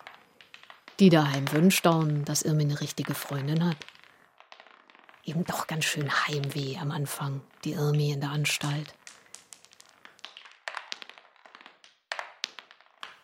Die 1.00 1.10
daheim 1.10 1.52
wünscht 1.52 1.86
dann, 1.86 2.26
dass 2.26 2.42
Irmi 2.42 2.64
eine 2.64 2.82
richtige 2.82 3.14
Freundin 3.14 3.64
hat. 3.66 3.78
Eben 5.24 5.44
doch 5.44 5.68
ganz 5.68 5.86
schön 5.86 6.10
Heimweh 6.10 6.78
am 6.78 6.92
Anfang, 6.92 7.42
die 7.64 7.74
Irmi 7.74 8.12
in 8.12 8.22
der 8.22 8.32
Anstalt. 8.32 8.94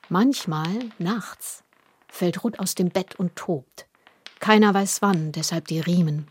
Manchmal, 0.09 0.89
nachts, 0.99 1.63
fällt 2.09 2.43
Ruth 2.43 2.59
aus 2.59 2.75
dem 2.75 2.89
Bett 2.89 3.15
und 3.15 3.35
tobt. 3.35 3.87
Keiner 4.39 4.73
weiß 4.73 5.01
wann, 5.01 5.31
deshalb 5.31 5.67
die 5.67 5.79
Riemen. 5.79 6.27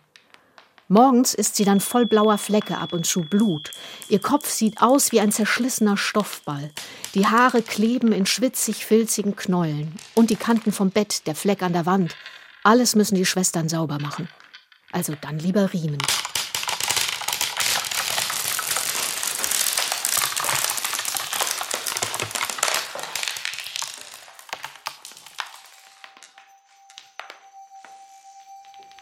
Morgens 0.92 1.34
ist 1.34 1.54
sie 1.54 1.64
dann 1.64 1.78
voll 1.78 2.04
blauer 2.04 2.36
Flecke, 2.36 2.76
ab 2.76 2.92
und 2.92 3.06
zu 3.06 3.20
Blut. 3.20 3.70
Ihr 4.08 4.18
Kopf 4.18 4.50
sieht 4.50 4.82
aus 4.82 5.12
wie 5.12 5.20
ein 5.20 5.30
zerschlissener 5.30 5.96
Stoffball. 5.96 6.72
Die 7.14 7.28
Haare 7.28 7.62
kleben 7.62 8.10
in 8.10 8.26
schwitzig-filzigen 8.26 9.36
Knäueln. 9.36 9.94
Und 10.16 10.30
die 10.30 10.36
Kanten 10.36 10.72
vom 10.72 10.90
Bett, 10.90 11.28
der 11.28 11.36
Fleck 11.36 11.62
an 11.62 11.74
der 11.74 11.86
Wand. 11.86 12.16
Alles 12.64 12.96
müssen 12.96 13.14
die 13.14 13.24
Schwestern 13.24 13.68
sauber 13.68 14.00
machen. 14.00 14.28
Also 14.90 15.14
dann 15.20 15.38
lieber 15.38 15.72
Riemen. 15.72 15.98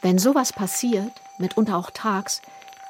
Wenn 0.02 0.18
sowas 0.18 0.52
passiert, 0.52 1.12
mitunter 1.38 1.76
auch 1.76 1.90
tags, 1.90 2.42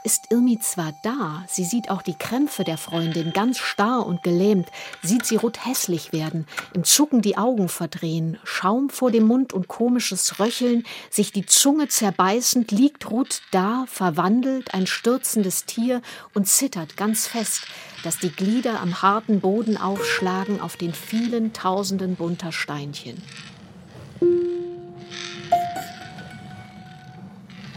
ist 0.05 0.31
Irmi 0.31 0.59
zwar 0.59 0.95
da, 1.03 1.45
sie 1.49 1.65
sieht 1.65 1.91
auch 1.91 2.03
die 2.03 2.15
Krämpfe 2.15 2.65
der 2.65 2.79
Freundin, 2.79 3.33
ganz 3.33 3.59
starr 3.59 4.07
und 4.07 4.23
gelähmt, 4.23 4.69
sieht 5.03 5.27
sie 5.27 5.37
Ruth 5.37 5.67
hässlich 5.67 6.13
werden, 6.13 6.47
im 6.73 6.85
Zucken 6.85 7.21
die 7.21 7.37
Augen 7.37 7.69
verdrehen, 7.69 8.39
Schaum 8.45 8.91
vor 8.91 9.11
dem 9.11 9.27
Mund 9.27 9.53
und 9.53 9.69
komisches 9.69 10.39
Röcheln, 10.39 10.85
sich 11.11 11.33
die 11.33 11.45
Zunge 11.45 11.89
zerbeißend, 11.89 12.71
liegt 12.71 13.11
Ruth 13.11 13.43
da, 13.51 13.85
verwandelt, 13.87 14.73
ein 14.73 14.87
stürzendes 14.87 15.65
Tier 15.67 16.01
und 16.33 16.47
zittert 16.47 16.97
ganz 16.97 17.27
fest, 17.27 17.67
dass 18.05 18.19
die 18.19 18.33
Glieder 18.33 18.81
am 18.81 19.03
harten 19.03 19.41
Boden 19.41 19.77
aufschlagen 19.77 20.61
auf 20.61 20.77
den 20.77 20.95
vielen 20.95 21.53
tausenden 21.53 22.17
bunter 22.17 22.53
Steinchen. 22.53 23.21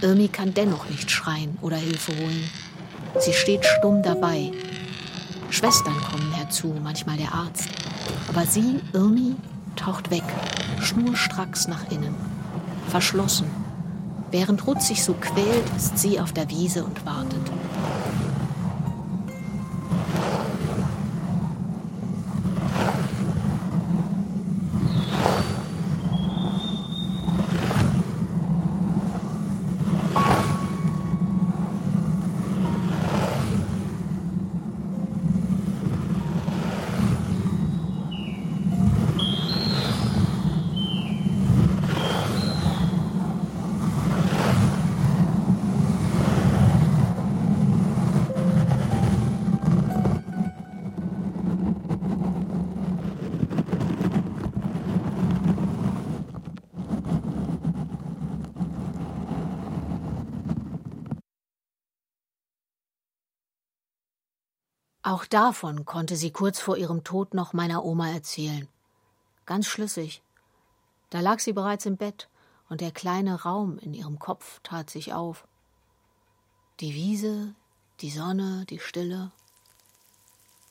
Irmi 0.02 0.28
kann 0.28 0.54
dennoch 0.54 0.90
nicht 0.90 1.12
schreien 1.12 1.58
oder 1.62 1.78
Hilfe 1.78 2.12
holen. 2.18 2.50
Sie 3.20 3.34
steht 3.34 3.66
stumm 3.66 4.02
dabei. 4.02 4.52
Schwestern 5.52 6.02
kommen 6.02 6.34
herzu, 6.34 6.74
manchmal 6.82 7.18
der 7.18 7.34
Arzt. 7.34 7.70
Aber 8.28 8.46
sie, 8.46 8.80
Irmi, 8.94 9.36
taucht 9.76 10.10
weg, 10.10 10.24
schnurstracks 10.82 11.68
nach 11.68 11.92
innen. 11.92 12.16
Verschlossen. 12.88 13.48
Während 14.32 14.66
Ruth 14.66 14.82
sich 14.82 15.04
so 15.04 15.14
quält, 15.14 15.70
ist 15.76 16.00
sie 16.00 16.20
auf 16.20 16.32
der 16.32 16.50
Wiese 16.50 16.84
und 16.84 17.06
wartet. 17.06 17.52
Auch 65.12 65.26
davon 65.26 65.84
konnte 65.84 66.16
sie 66.16 66.32
kurz 66.32 66.62
vor 66.62 66.78
ihrem 66.78 67.04
Tod 67.04 67.34
noch 67.34 67.52
meiner 67.52 67.84
Oma 67.84 68.10
erzählen. 68.10 68.66
Ganz 69.46 69.68
schlüssig. 69.68 70.22
Da 71.10 71.20
lag 71.20 71.40
sie 71.40 71.52
bereits 71.52 71.86
im 71.86 71.98
Bett, 71.98 72.30
und 72.70 72.80
der 72.80 72.92
kleine 72.92 73.42
Raum 73.42 73.78
in 73.80 73.94
ihrem 73.94 74.20
Kopf 74.20 74.62
tat 74.64 74.90
sich 74.90 75.12
auf. 75.12 75.44
Die 76.80 76.96
Wiese, 76.96 77.54
die 78.00 78.10
Sonne, 78.10 78.66
die 78.70 78.80
Stille. 78.80 79.32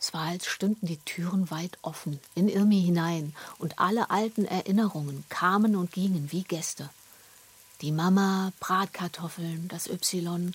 Es 0.01 0.15
war, 0.15 0.29
als 0.29 0.47
stünden 0.47 0.87
die 0.87 0.97
Türen 0.97 1.51
weit 1.51 1.77
offen, 1.83 2.19
in 2.35 2.49
Irmi 2.49 2.81
hinein, 2.81 3.37
und 3.59 3.79
alle 3.79 4.09
alten 4.09 4.47
Erinnerungen 4.47 5.23
kamen 5.29 5.77
und 5.77 5.93
gingen 5.93 6.33
wie 6.33 6.45
Gäste. 6.45 6.89
Die 7.83 7.93
Mama, 7.93 8.55
Bratkartoffeln, 8.59 9.69
das 9.69 9.87
Y 9.87 10.55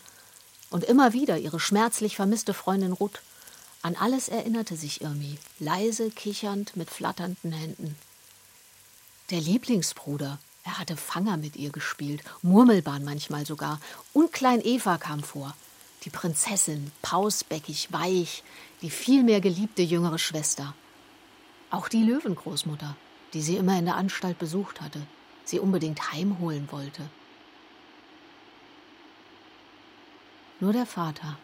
und 0.72 0.84
immer 0.86 1.14
wieder 1.14 1.38
ihre 1.38 1.60
schmerzlich 1.60 2.16
vermisste 2.16 2.56
Freundin 2.56 2.92
Ruth. 2.92 3.22
An 3.86 3.96
alles 3.96 4.30
erinnerte 4.30 4.76
sich 4.76 5.02
Irmi, 5.02 5.38
leise 5.60 6.10
kichernd 6.10 6.76
mit 6.76 6.90
flatternden 6.90 7.52
Händen. 7.52 7.96
Der 9.30 9.40
Lieblingsbruder, 9.40 10.40
er 10.64 10.80
hatte 10.80 10.98
Fanger 10.98 11.38
mit 11.38 11.56
ihr 11.56 11.70
gespielt, 11.70 12.24
Murmelbahn 12.42 13.04
manchmal 13.04 13.46
sogar, 13.46 13.80
und 14.12 14.34
Klein 14.34 14.60
Eva 14.64 14.98
kam 14.98 15.22
vor. 15.22 15.56
Die 16.04 16.10
Prinzessin, 16.10 16.92
pausbäckig, 17.04 17.94
weich, 17.94 18.42
die 18.82 18.90
viel 18.90 19.22
mehr 19.22 19.40
geliebte 19.40 19.84
jüngere 19.84 20.18
Schwester. 20.18 20.74
Auch 21.70 21.88
die 21.88 22.02
Löwengroßmutter, 22.02 22.96
die 23.36 23.44
sie 23.44 23.56
immer 23.56 23.78
in 23.78 23.86
der 23.86 23.98
Anstalt 23.98 24.40
besucht 24.40 24.82
hatte, 24.82 25.06
sie 25.44 25.60
unbedingt 25.60 26.12
heimholen 26.12 26.70
wollte. 26.72 27.08
Nur 30.60 30.74
der 30.74 30.88
Vater, 30.88 31.38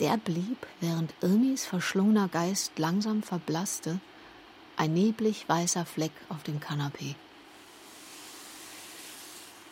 der 0.00 0.16
blieb, 0.16 0.66
während 0.80 1.12
Irmis 1.20 1.64
verschlungener 1.64 2.28
Geist 2.28 2.72
langsam 2.76 3.22
verblasste, 3.22 3.98
ein 4.76 4.92
neblig 4.92 5.48
weißer 5.48 5.86
Fleck 5.86 6.12
auf 6.28 6.42
dem 6.42 6.60
Kanapee. 6.60 7.14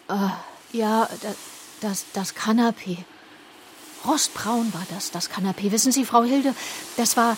Äh, 0.09 0.29
ja, 0.73 1.09
das, 1.23 1.37
das, 1.81 2.05
das 2.13 2.35
Kanapee. 2.35 2.99
Rostbraun 4.07 4.73
war 4.75 4.87
das, 4.91 5.11
das 5.11 5.31
Kanapee. 5.31 5.73
Wissen 5.73 5.93
Sie, 5.93 6.05
Frau 6.05 6.25
Hilde, 6.25 6.55
das 6.97 7.17
war 7.17 7.37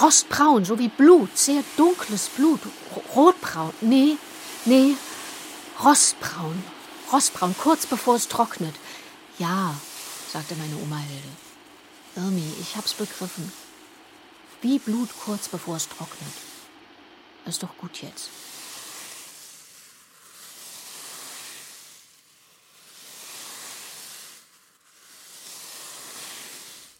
rostbraun, 0.00 0.64
so 0.64 0.78
wie 0.78 0.88
Blut, 0.88 1.36
sehr 1.36 1.62
dunkles 1.76 2.28
Blut. 2.28 2.60
Rotbraun. 3.14 3.72
Nee, 3.80 4.16
nee, 4.64 4.94
rostbraun. 5.82 6.62
Rostbraun, 7.12 7.54
kurz 7.58 7.86
bevor 7.86 8.16
es 8.16 8.28
trocknet. 8.28 8.74
Ja, 9.38 9.74
sagte 10.32 10.54
meine 10.56 10.76
Oma 10.82 10.98
Hilde. 10.98 11.45
Irmi, 12.16 12.52
ich 12.60 12.76
hab's 12.76 12.94
begriffen. 12.94 13.52
Wie 14.62 14.78
Blut 14.78 15.10
kurz 15.24 15.48
bevor 15.48 15.76
es 15.76 15.88
trocknet. 15.88 16.32
Ist 17.44 17.62
doch 17.62 17.76
gut 17.76 18.02
jetzt. 18.02 18.30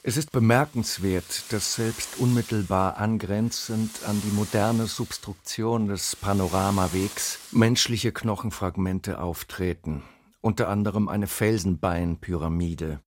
Es 0.08 0.16
ist 0.16 0.30
bemerkenswert, 0.30 1.52
dass 1.52 1.74
selbst 1.74 2.18
unmittelbar 2.18 2.98
angrenzend 2.98 4.04
an 4.04 4.22
die 4.22 4.30
moderne 4.30 4.86
Substruktion 4.86 5.88
des 5.88 6.14
Panoramawegs 6.14 7.40
menschliche 7.50 8.12
Knochenfragmente 8.12 9.18
auftreten, 9.18 10.04
unter 10.42 10.68
anderem 10.68 11.08
eine 11.08 11.26
Felsenbeinpyramide. 11.26 13.00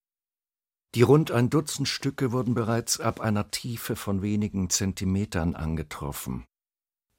Die 0.95 1.03
rund 1.03 1.29
ein 1.29 1.51
Dutzend 1.51 1.87
Stücke 1.87 2.31
wurden 2.31 2.55
bereits 2.55 2.99
ab 2.99 3.21
einer 3.21 3.51
Tiefe 3.51 3.95
von 3.95 4.23
wenigen 4.23 4.71
Zentimetern 4.71 5.55
angetroffen. 5.55 6.45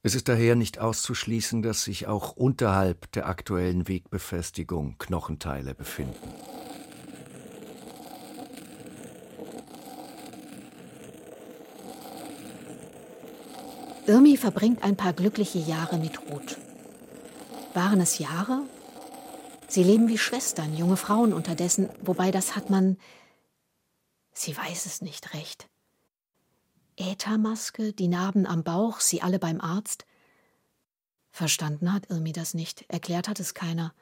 Es 0.02 0.16
ist 0.16 0.28
daher 0.28 0.56
nicht 0.56 0.80
auszuschließen, 0.80 1.62
dass 1.62 1.84
sich 1.84 2.08
auch 2.08 2.32
unterhalb 2.32 3.12
der 3.12 3.28
aktuellen 3.28 3.86
Wegbefestigung 3.86 4.96
Knochenteile 4.98 5.74
befinden. 5.74 6.34
Irmi 14.06 14.36
verbringt 14.36 14.82
ein 14.82 14.96
paar 14.96 15.12
glückliche 15.12 15.60
Jahre 15.60 15.96
mit 15.98 16.20
Ruth. 16.28 16.58
Waren 17.74 18.00
es 18.00 18.18
Jahre? 18.18 18.62
Sie 19.68 19.84
leben 19.84 20.08
wie 20.08 20.18
Schwestern, 20.18 20.76
junge 20.76 20.96
Frauen 20.96 21.32
unterdessen, 21.32 21.88
wobei 22.02 22.32
das 22.32 22.56
hat 22.56 22.70
man 22.70 22.96
Sie 24.32 24.56
weiß 24.56 24.86
es 24.86 25.02
nicht 25.02 25.34
recht. 25.34 25.68
Äthermaske, 26.96 27.92
die 27.92 28.08
Narben 28.08 28.46
am 28.46 28.62
Bauch, 28.62 29.00
sie 29.00 29.22
alle 29.22 29.38
beim 29.38 29.60
Arzt. 29.60 30.04
Verstanden 31.30 31.92
hat 31.92 32.10
Irmi 32.10 32.32
das 32.32 32.54
nicht, 32.54 32.84
erklärt 32.88 33.28
hat 33.28 33.40
es 33.40 33.54
keiner. 33.54 33.94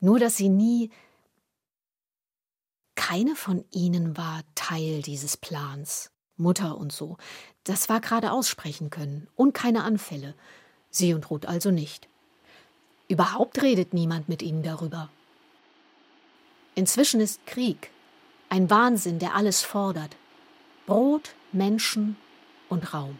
Nur, 0.00 0.18
dass 0.18 0.36
sie 0.36 0.48
nie. 0.48 0.90
Keine 2.94 3.36
von 3.36 3.64
ihnen 3.70 4.16
war 4.16 4.42
Teil 4.54 5.02
dieses 5.02 5.36
Plans. 5.36 6.10
Mutter 6.36 6.76
und 6.76 6.92
so. 6.92 7.16
Das 7.62 7.88
war 7.88 8.00
gerade 8.00 8.32
aussprechen 8.32 8.90
können. 8.90 9.28
Und 9.36 9.54
keine 9.54 9.84
Anfälle. 9.84 10.34
Sie 10.90 11.14
und 11.14 11.30
Ruth 11.30 11.46
also 11.46 11.70
nicht. 11.70 12.08
Überhaupt 13.08 13.62
redet 13.62 13.94
niemand 13.94 14.28
mit 14.28 14.42
ihnen 14.42 14.62
darüber. 14.62 15.10
Inzwischen 16.74 17.20
ist 17.20 17.46
Krieg, 17.46 17.90
ein 18.48 18.70
Wahnsinn, 18.70 19.18
der 19.18 19.34
alles 19.34 19.62
fordert. 19.62 20.16
Brot, 20.86 21.30
Menschen 21.52 22.16
und 22.68 22.92
Raum. 22.92 23.18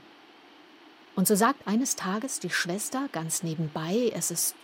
Und 1.17 1.29
so 1.29 1.35
sagt 1.35 1.67
eines 1.67 1.97
Tages 1.97 2.41
die 2.41 2.51
Schwester 2.51 3.09
ganz 3.13 3.43
nebenbei, 3.43 4.13
es 4.15 4.31
ist 4.31 4.55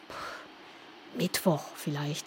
Mittwoch 1.17 1.63
vielleicht. 1.77 2.27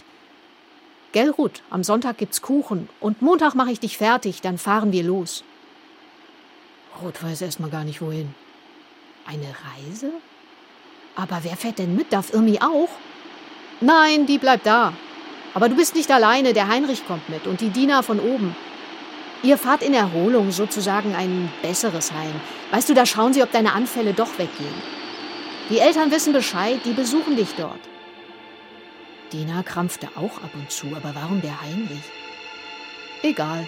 Gell, 1.11 1.29
Ruth, 1.29 1.61
am 1.69 1.83
Sonntag 1.83 2.17
gibt's 2.17 2.41
Kuchen 2.41 2.89
und 2.99 3.21
Montag 3.21 3.53
mache 3.53 3.71
ich 3.71 3.79
dich 3.79 3.97
fertig, 3.97 4.41
dann 4.41 4.57
fahren 4.57 4.91
wir 4.91 5.03
los. 5.03 5.43
Ruth 7.01 7.21
weiß 7.21 7.41
erstmal 7.41 7.69
gar 7.69 7.83
nicht 7.83 8.01
wohin. 8.01 8.33
Eine 9.25 9.47
Reise? 9.47 10.11
Aber 11.15 11.43
wer 11.43 11.55
fährt 11.55 11.79
denn 11.79 11.95
mit? 11.95 12.11
Darf 12.11 12.33
Irmi 12.33 12.59
auch? 12.59 12.89
Nein, 13.81 14.25
die 14.25 14.37
bleibt 14.37 14.65
da. 14.65 14.93
Aber 15.53 15.69
du 15.69 15.75
bist 15.75 15.95
nicht 15.95 16.11
alleine, 16.11 16.53
der 16.53 16.67
Heinrich 16.67 17.05
kommt 17.05 17.29
mit 17.29 17.45
und 17.47 17.61
die 17.61 17.69
Diener 17.69 18.03
von 18.03 18.19
oben. 18.19 18.55
Ihr 19.43 19.57
fahrt 19.57 19.83
in 19.83 19.93
Erholung, 19.93 20.51
sozusagen 20.51 21.15
ein 21.15 21.51
besseres 21.61 22.11
Heim. 22.11 22.39
Weißt 22.71 22.89
du, 22.89 22.93
da 22.93 23.05
schauen 23.05 23.33
sie, 23.33 23.43
ob 23.43 23.51
deine 23.51 23.73
Anfälle 23.73 24.13
doch 24.13 24.37
weggehen. 24.37 24.81
Die 25.69 25.79
Eltern 25.79 26.11
wissen 26.11 26.33
Bescheid, 26.33 26.79
die 26.85 26.93
besuchen 26.93 27.35
dich 27.35 27.53
dort. 27.55 27.79
Dina 29.31 29.63
krampfte 29.63 30.07
auch 30.15 30.37
ab 30.43 30.51
und 30.53 30.71
zu, 30.71 30.87
aber 30.95 31.13
warum 31.13 31.41
der 31.41 31.61
Heinrich? 31.61 32.03
Egal. 33.21 33.67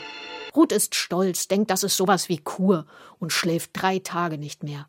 Ruth 0.55 0.71
ist 0.71 0.95
stolz, 0.95 1.47
denkt, 1.47 1.71
das 1.71 1.83
ist 1.83 1.97
sowas 1.97 2.29
wie 2.29 2.37
Kur 2.37 2.85
und 3.19 3.33
schläft 3.33 3.71
drei 3.73 3.99
Tage 3.99 4.37
nicht 4.37 4.63
mehr. 4.63 4.87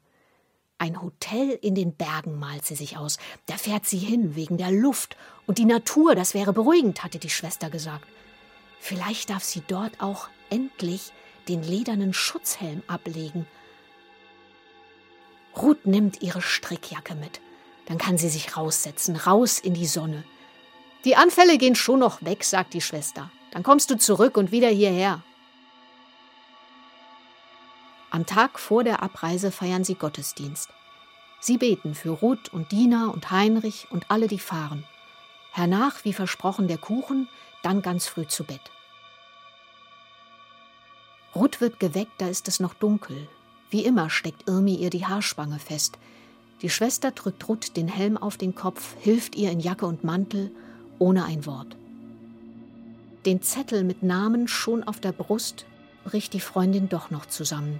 Ein 0.78 1.00
Hotel 1.00 1.58
in 1.62 1.74
den 1.74 1.94
Bergen 1.94 2.38
malt 2.38 2.66
sie 2.66 2.74
sich 2.74 2.98
aus. 2.98 3.18
Da 3.46 3.56
fährt 3.56 3.86
sie 3.86 3.98
hin, 3.98 4.36
wegen 4.36 4.58
der 4.58 4.70
Luft 4.70 5.16
und 5.46 5.58
die 5.58 5.64
Natur, 5.64 6.14
das 6.14 6.34
wäre 6.34 6.52
beruhigend, 6.52 7.02
hatte 7.02 7.18
die 7.18 7.30
Schwester 7.30 7.70
gesagt. 7.70 8.06
Vielleicht 8.78 9.30
darf 9.30 9.42
sie 9.42 9.62
dort 9.66 10.00
auch 10.00 10.28
endlich 10.50 11.12
den 11.48 11.62
ledernen 11.62 12.12
Schutzhelm 12.12 12.82
ablegen. 12.88 13.46
Ruth 15.56 15.86
nimmt 15.86 16.20
ihre 16.20 16.42
Strickjacke 16.42 17.14
mit. 17.14 17.40
Dann 17.86 17.98
kann 17.98 18.18
sie 18.18 18.28
sich 18.28 18.56
raussetzen, 18.56 19.16
raus 19.16 19.58
in 19.58 19.74
die 19.74 19.86
Sonne. 19.86 20.24
Die 21.04 21.16
Anfälle 21.16 21.56
gehen 21.56 21.76
schon 21.76 22.00
noch 22.00 22.22
weg, 22.22 22.44
sagt 22.44 22.74
die 22.74 22.80
Schwester. 22.80 23.30
Dann 23.52 23.62
kommst 23.62 23.90
du 23.90 23.96
zurück 23.96 24.36
und 24.36 24.52
wieder 24.52 24.68
hierher. 24.68 25.22
Am 28.16 28.24
Tag 28.24 28.58
vor 28.58 28.82
der 28.82 29.02
Abreise 29.02 29.50
feiern 29.50 29.84
sie 29.84 29.94
Gottesdienst. 29.94 30.70
Sie 31.38 31.58
beten 31.58 31.94
für 31.94 32.08
Ruth 32.08 32.50
und 32.50 32.72
Dina 32.72 33.08
und 33.08 33.30
Heinrich 33.30 33.88
und 33.90 34.10
alle, 34.10 34.26
die 34.26 34.38
fahren. 34.38 34.84
Hernach, 35.52 36.02
wie 36.02 36.14
versprochen, 36.14 36.66
der 36.66 36.78
Kuchen, 36.78 37.28
dann 37.62 37.82
ganz 37.82 38.06
früh 38.06 38.26
zu 38.26 38.44
Bett. 38.44 38.62
Ruth 41.34 41.60
wird 41.60 41.78
geweckt, 41.78 42.12
da 42.16 42.28
ist 42.28 42.48
es 42.48 42.58
noch 42.58 42.72
dunkel. 42.72 43.28
Wie 43.68 43.84
immer 43.84 44.08
steckt 44.08 44.48
Irmi 44.48 44.76
ihr 44.76 44.88
die 44.88 45.04
Haarspange 45.04 45.58
fest. 45.58 45.98
Die 46.62 46.70
Schwester 46.70 47.10
drückt 47.10 47.46
Ruth 47.46 47.76
den 47.76 47.86
Helm 47.86 48.16
auf 48.16 48.38
den 48.38 48.54
Kopf, 48.54 48.96
hilft 48.98 49.36
ihr 49.36 49.50
in 49.50 49.60
Jacke 49.60 49.84
und 49.84 50.04
Mantel, 50.04 50.50
ohne 50.98 51.26
ein 51.26 51.44
Wort. 51.44 51.76
Den 53.26 53.42
Zettel 53.42 53.84
mit 53.84 54.02
Namen 54.02 54.48
schon 54.48 54.84
auf 54.84 55.00
der 55.00 55.12
Brust 55.12 55.66
bricht 56.04 56.32
die 56.32 56.40
Freundin 56.40 56.88
doch 56.88 57.10
noch 57.10 57.26
zusammen 57.26 57.78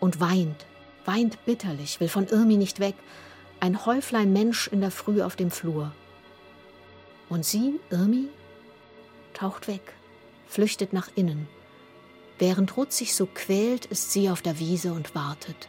und 0.00 0.20
weint, 0.20 0.66
weint 1.04 1.44
bitterlich, 1.44 2.00
will 2.00 2.08
von 2.08 2.26
Irmi 2.26 2.56
nicht 2.56 2.80
weg, 2.80 2.94
ein 3.60 3.86
Häuflein 3.86 4.32
Mensch 4.32 4.68
in 4.68 4.80
der 4.80 4.90
Früh 4.90 5.22
auf 5.22 5.36
dem 5.36 5.50
Flur. 5.50 5.92
Und 7.28 7.44
sie, 7.44 7.80
Irmi, 7.90 8.28
taucht 9.32 9.68
weg, 9.68 9.94
flüchtet 10.46 10.92
nach 10.92 11.08
innen. 11.14 11.48
Während 12.38 12.76
Ruth 12.76 12.92
sich 12.92 13.14
so 13.14 13.26
quält, 13.26 13.86
ist 13.86 14.12
sie 14.12 14.28
auf 14.28 14.42
der 14.42 14.58
Wiese 14.58 14.92
und 14.92 15.14
wartet. 15.14 15.68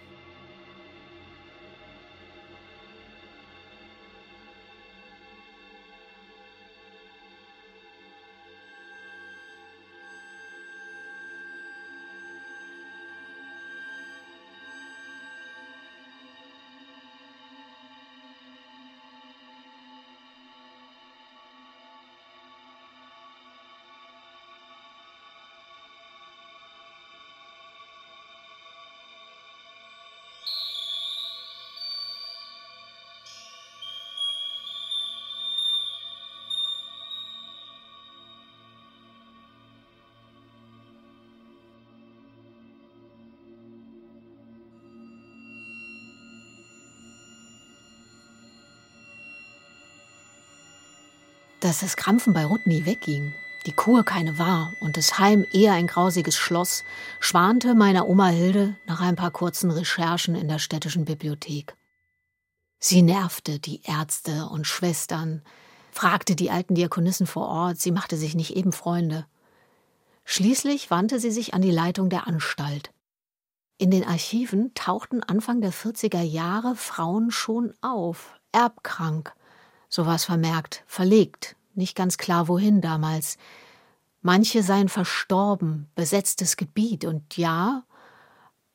Dass 51.59 51.79
das 51.79 51.97
Krampfen 51.97 52.33
bei 52.33 52.45
nie 52.65 52.85
wegging, 52.85 53.33
die 53.65 53.73
Kur 53.73 54.05
keine 54.05 54.37
war 54.37 54.73
und 54.79 54.95
das 54.95 55.19
Heim 55.19 55.45
eher 55.51 55.73
ein 55.73 55.87
grausiges 55.87 56.35
Schloss, 56.35 56.83
schwante 57.19 57.75
meiner 57.75 58.07
Oma 58.07 58.27
Hilde 58.27 58.75
nach 58.85 59.01
ein 59.01 59.15
paar 59.15 59.31
kurzen 59.31 59.71
Recherchen 59.71 60.35
in 60.35 60.47
der 60.47 60.59
städtischen 60.59 61.05
Bibliothek. 61.05 61.75
Sie 62.79 63.01
nervte 63.01 63.59
die 63.59 63.81
Ärzte 63.83 64.47
und 64.49 64.67
Schwestern, 64.67 65.41
fragte 65.91 66.35
die 66.35 66.51
alten 66.51 66.75
Diakonissen 66.75 67.25
vor 67.25 67.47
Ort, 67.47 67.79
sie 67.79 67.91
machte 67.91 68.17
sich 68.17 68.35
nicht 68.35 68.55
eben 68.55 68.71
Freunde. 68.71 69.25
Schließlich 70.23 70.91
wandte 70.91 71.19
sie 71.19 71.31
sich 71.31 71.53
an 71.53 71.61
die 71.61 71.71
Leitung 71.71 72.09
der 72.09 72.27
Anstalt. 72.27 72.91
In 73.79 73.91
den 73.91 74.03
Archiven 74.03 74.73
tauchten 74.75 75.23
Anfang 75.23 75.61
der 75.61 75.73
40er 75.73 76.21
Jahre 76.21 76.75
Frauen 76.75 77.31
schon 77.31 77.73
auf, 77.81 78.35
erbkrank, 78.51 79.33
so 79.89 80.05
war 80.05 80.15
es 80.15 80.25
vermerkt, 80.25 80.83
verlegt, 80.85 81.55
nicht 81.73 81.95
ganz 81.95 82.17
klar 82.17 82.47
wohin 82.47 82.81
damals. 82.81 83.37
Manche 84.21 84.63
seien 84.63 84.89
verstorben, 84.89 85.89
besetztes 85.95 86.57
Gebiet, 86.57 87.05
und 87.05 87.37
ja, 87.37 87.85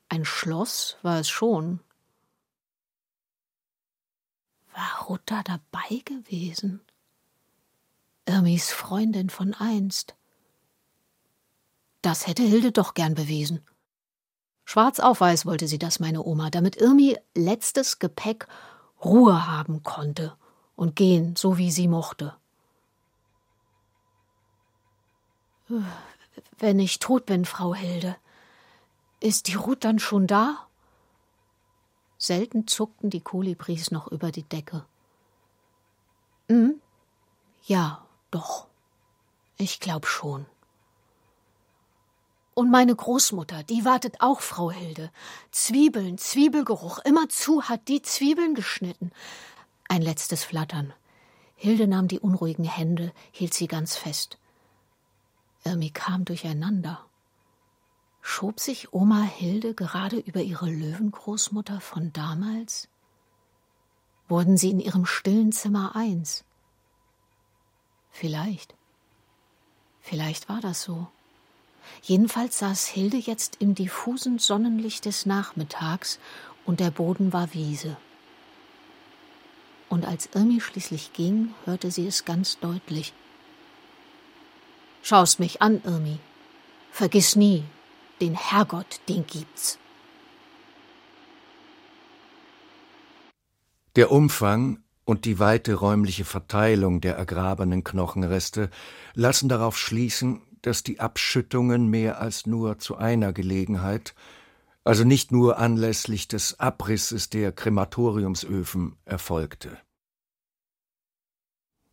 ein 0.09 0.25
Schloss 0.25 0.97
war 1.03 1.19
es 1.19 1.29
schon. 1.29 1.81
War 4.73 5.07
Rutta 5.09 5.43
dabei 5.43 6.03
gewesen? 6.05 6.81
Irmis 8.25 8.71
Freundin 8.71 9.29
von 9.29 9.53
einst. 9.53 10.15
Das 12.01 12.27
hätte 12.27 12.43
Hilde 12.43 12.73
doch 12.73 12.95
gern 12.95 13.15
bewiesen. 13.15 13.61
Schwarz 14.65 15.01
auf 15.01 15.21
weiß 15.21 15.45
wollte 15.45 15.67
sie 15.67 15.79
das, 15.79 16.01
meine 16.01 16.23
Oma, 16.23 16.49
damit 16.49 16.77
Irmi 16.77 17.19
letztes 17.35 17.99
Gepäck 17.99 18.47
Ruhe 19.05 19.47
haben 19.47 19.83
konnte 19.83 20.37
und 20.83 20.97
gehen, 20.97 21.37
so 21.37 21.59
wie 21.59 21.71
sie 21.71 21.87
mochte. 21.87 22.35
Wenn 26.59 26.81
ich 26.81 26.99
tot 26.99 27.25
bin, 27.25 27.45
Frau 27.45 27.73
Hilde, 27.73 28.17
ist 29.21 29.47
die 29.47 29.55
Ruth 29.55 29.85
dann 29.85 30.01
schon 30.01 30.27
da? 30.27 30.67
Selten 32.19 32.67
zuckten 32.67 33.11
die 33.11 33.21
Kolibris 33.21 33.93
noch 33.93 34.09
über 34.09 34.33
die 34.33 34.43
Decke. 34.43 34.85
Hm? 36.49 36.81
Ja, 37.63 38.05
doch. 38.33 38.67
Ich 39.59 39.79
glaub 39.79 40.05
schon. 40.05 40.47
Und 42.55 42.73
meine 42.73 42.97
Großmutter, 42.97 43.63
die 43.63 43.85
wartet 43.85 44.17
auch, 44.19 44.41
Frau 44.41 44.73
Hilde. 44.73 45.13
Zwiebeln, 45.53 46.19
Zwiebelgeruch, 46.19 46.99
immerzu 47.05 47.69
hat 47.69 47.87
die 47.87 48.03
Zwiebeln 48.03 48.57
geschnitten. 48.57 49.13
Ein 49.93 50.01
letztes 50.01 50.43
Flattern. 50.43 50.95
Hilde 51.55 51.87
nahm 51.87 52.09
die 52.09 52.19
unruhigen 52.19 52.65
Hände, 52.65 53.13
hielt 53.31 53.53
sie 53.53 53.67
ganz 53.67 53.95
fest. 53.95 54.39
Irmi 55.65 55.91
kam 55.91 56.25
durcheinander. 56.25 57.05
Schob 58.23 58.59
sich 58.59 58.95
Oma 58.95 59.21
Hilde 59.21 59.75
gerade 59.75 60.17
über 60.17 60.41
ihre 60.41 60.71
Löwengroßmutter 60.71 61.83
von 61.83 62.11
damals? 62.15 62.89
Wurden 64.29 64.57
sie 64.57 64.71
in 64.71 64.81
ihrem 64.81 65.05
stillen 65.05 65.53
Zimmer 65.53 65.95
eins? 65.95 66.43
Vielleicht. 68.13 68.75
Vielleicht 70.01 70.49
war 70.49 70.63
das 70.63 70.83
so. 70.83 71.07
Jedenfalls 72.01 72.59
saß 72.61 72.87
Hilde 72.87 73.19
jetzt 73.19 73.57
im 73.57 73.75
diffusen 73.75 74.39
Sonnenlicht 74.39 75.05
des 75.05 75.27
Nachmittags 75.27 76.19
und 76.65 76.81
der 76.81 76.91
Boden 76.91 77.35
war 77.35 77.53
Wiese 77.53 77.99
und 79.93 80.07
als 80.07 80.31
Irmi 80.35 80.59
schließlich 80.59 81.13
ging, 81.13 81.51
hörte 81.67 81.91
sie 81.91 82.07
es 82.07 82.25
ganz 82.25 82.59
deutlich. 82.59 83.13
Schaust 85.03 85.39
mich 85.39 85.61
an, 85.61 85.83
Irmi. 85.85 86.19
Vergiss 86.91 87.37
nie, 87.37 87.63
den 88.19 88.35
Herrgott, 88.35 89.01
den 89.11 89.27
gibt's. 89.27 89.79
Der 93.95 94.11
Umfang 94.11 94.83
und 95.05 95.27
die 95.27 95.39
weite 95.39 95.75
räumliche 95.75 96.25
Verteilung 96.25 97.03
der 97.03 97.17
ergrabenen 97.17 97.85
Knochenreste 97.85 98.71
lassen 99.13 99.51
darauf 99.51 99.77
schließen, 99.77 100.41
dass 100.63 100.83
die 100.83 101.01
Abschüttungen 101.01 101.87
mehr 101.87 102.19
als 102.19 102.47
nur 102.47 102.79
zu 102.79 102.97
einer 102.97 103.35
Gelegenheit, 103.35 104.15
also 104.85 105.05
nicht 105.05 105.33
nur 105.33 105.59
anlässlich 105.59 106.29
des 106.29 106.59
Abrisses 106.59 107.31
der 107.31 107.53
Krematoriumsöfen 107.53 108.97
erfolgte. 109.05 109.79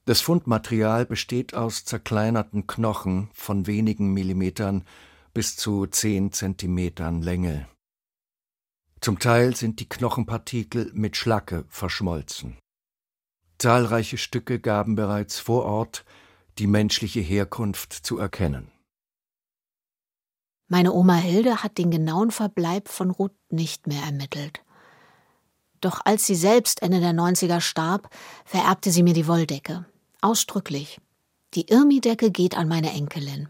Das 0.05 0.21
Fundmaterial 0.21 1.05
besteht 1.05 1.53
aus 1.53 1.85
zerkleinerten 1.85 2.65
Knochen 2.65 3.29
von 3.33 3.67
wenigen 3.67 4.11
Millimetern 4.11 4.83
bis 5.33 5.55
zu 5.55 5.85
zehn 5.85 6.31
Zentimetern 6.31 7.21
Länge. 7.21 7.67
Zum 9.01 9.19
Teil 9.19 9.55
sind 9.55 9.79
die 9.79 9.87
Knochenpartikel 9.87 10.91
mit 10.93 11.15
Schlacke 11.15 11.65
verschmolzen. 11.69 12.57
Zahlreiche 13.59 14.17
Stücke 14.17 14.59
gaben 14.59 14.95
bereits 14.95 15.37
vor 15.37 15.65
Ort 15.65 16.05
die 16.57 16.67
menschliche 16.67 17.21
Herkunft 17.21 17.93
zu 17.93 18.17
erkennen. 18.17 18.71
Meine 20.71 20.93
Oma 20.93 21.15
Hilde 21.15 21.63
hat 21.63 21.79
den 21.79 21.89
genauen 21.89 22.29
Verbleib 22.29 22.89
von 22.89 23.09
Ruth 23.09 23.33
nicht 23.49 23.87
mehr 23.87 24.03
ermittelt. 24.03 24.61
Doch 25.81 26.01
als 26.05 26.27
sie 26.27 26.35
selbst 26.35 26.83
Ende 26.83 26.99
der 26.99 27.11
90er 27.11 27.59
starb, 27.59 28.09
vererbte 28.45 28.91
sie 28.91 29.01
mir 29.01 29.15
die 29.15 29.27
Wolldecke. 29.27 29.85
Ausdrücklich. 30.21 31.01
Die 31.55 31.69
Irmi-Decke 31.69 32.29
geht 32.29 32.55
an 32.55 32.67
meine 32.67 32.91
Enkelin. 32.91 33.49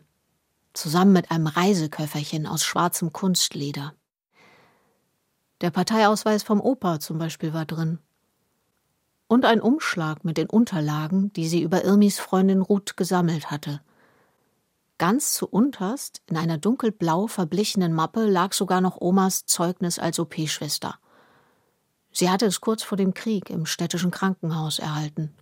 Zusammen 0.72 1.12
mit 1.12 1.30
einem 1.30 1.48
Reiseköfferchen 1.48 2.48
aus 2.48 2.64
schwarzem 2.64 3.12
Kunstleder. 3.12 3.94
Der 5.60 5.72
Parteiausweis 5.72 6.44
vom 6.44 6.62
Opa 6.62 7.02
zum 7.02 7.18
Beispiel 7.18 7.54
war 7.54 7.66
drin. 7.66 8.00
Und 9.28 9.44
ein 9.44 9.60
Umschlag 9.60 10.24
mit 10.24 10.38
den 10.38 10.50
Unterlagen, 10.50 11.34
die 11.34 11.50
sie 11.50 11.62
über 11.62 11.84
Irmis 11.84 12.18
Freundin 12.18 12.62
Ruth 12.62 12.96
gesammelt 12.96 13.52
hatte. 13.52 13.82
Ganz 15.00 15.32
zu 15.32 15.48
unterst, 15.48 16.22
in 16.28 16.36
einer 16.36 16.58
dunkelblau 16.58 17.28
verblichenen 17.28 17.94
Mappe, 17.94 18.26
lag 18.26 18.52
sogar 18.52 18.82
noch 18.82 19.00
Omas 19.00 19.46
Zeugnis 19.46 19.98
als 19.98 20.20
OP-Schwester. 20.20 20.96
Sie 22.12 22.30
hatte 22.30 22.46
es 22.46 22.60
kurz 22.60 22.84
vor 22.84 22.98
dem 22.98 23.14
Krieg 23.14 23.50
im 23.50 23.66
städtischen 23.66 24.12
Krankenhaus 24.12 24.78
erhalten. 24.78 25.34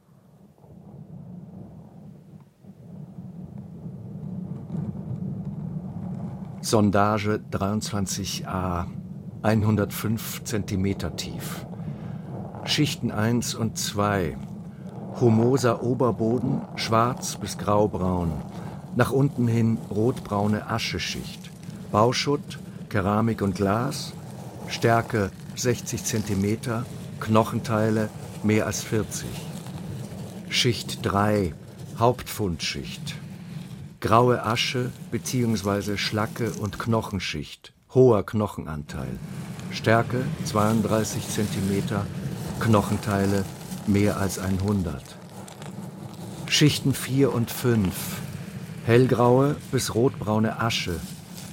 Sondage 6.61 7.41
23a, 7.51 8.85
105 9.41 10.43
cm 10.43 11.15
tief. 11.15 11.65
Schichten 12.63 13.09
1 13.09 13.55
und 13.55 13.75
2. 13.75 14.37
Humoser 15.19 15.81
Oberboden, 15.81 16.61
schwarz 16.75 17.37
bis 17.37 17.57
graubraun. 17.57 18.33
Nach 18.97 19.11
unten 19.11 19.47
hin 19.47 19.77
rotbraune 19.89 20.69
Ascheschicht. 20.69 21.49
Bauschutt, 21.89 22.59
Keramik 22.89 23.41
und 23.41 23.55
Glas. 23.55 24.11
Stärke 24.67 25.31
60 25.55 26.03
cm. 26.03 26.83
Knochenteile 27.21 28.09
mehr 28.43 28.65
als 28.65 28.83
40. 28.83 29.25
Schicht 30.49 30.99
3, 31.05 31.53
Hauptfundschicht 31.97 33.15
graue 33.99 34.45
Asche 34.45 34.91
bzw. 35.11 35.97
Schlacke 35.97 36.51
und 36.51 36.77
Knochenschicht, 36.77 37.73
hoher 37.93 38.25
Knochenanteil, 38.25 39.19
Stärke 39.71 40.23
32 40.45 41.27
cm, 41.27 41.83
Knochenteile 42.59 43.43
mehr 43.87 44.17
als 44.17 44.39
100. 44.39 45.03
Schichten 46.47 46.93
4 46.93 47.33
und 47.33 47.49
5, 47.51 47.93
hellgraue 48.87 49.57
bis 49.69 49.93
rotbraune 49.93 50.61
Asche, 50.61 50.97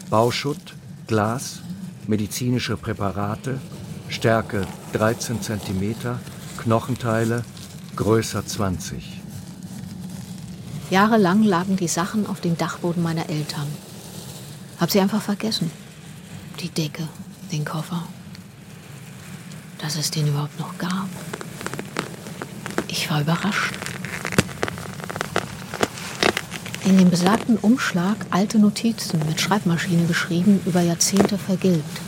Bauschutt, 0.08 0.76
Glas, 1.08 1.62
medizinische 2.06 2.76
Präparate, 2.76 3.60
Stärke 4.08 4.64
13 4.92 5.42
cm, 5.42 5.96
Knochenteile 6.58 7.42
größer 7.96 8.46
20. 8.46 9.20
Jahrelang 10.90 11.42
lagen 11.42 11.74
die 11.74 11.88
Sachen 11.88 12.24
auf 12.28 12.40
dem 12.40 12.56
Dachboden 12.56 13.02
meiner 13.02 13.28
Eltern. 13.28 13.66
Hab 14.78 14.92
sie 14.92 15.00
einfach 15.00 15.22
vergessen. 15.22 15.72
Die 16.60 16.68
Decke, 16.68 17.08
den 17.50 17.64
Koffer. 17.64 18.04
Dass 19.78 19.96
es 19.96 20.12
den 20.12 20.28
überhaupt 20.28 20.60
noch 20.60 20.78
gab. 20.78 21.08
Ich 22.86 23.10
war 23.10 23.22
überrascht. 23.22 23.74
In 26.86 26.98
dem 26.98 27.08
besagten 27.08 27.56
Umschlag 27.56 28.26
alte 28.30 28.58
Notizen 28.58 29.18
mit 29.26 29.40
Schreibmaschine 29.40 30.04
geschrieben, 30.04 30.60
über 30.66 30.82
Jahrzehnte 30.82 31.38
vergilbt. 31.38 32.00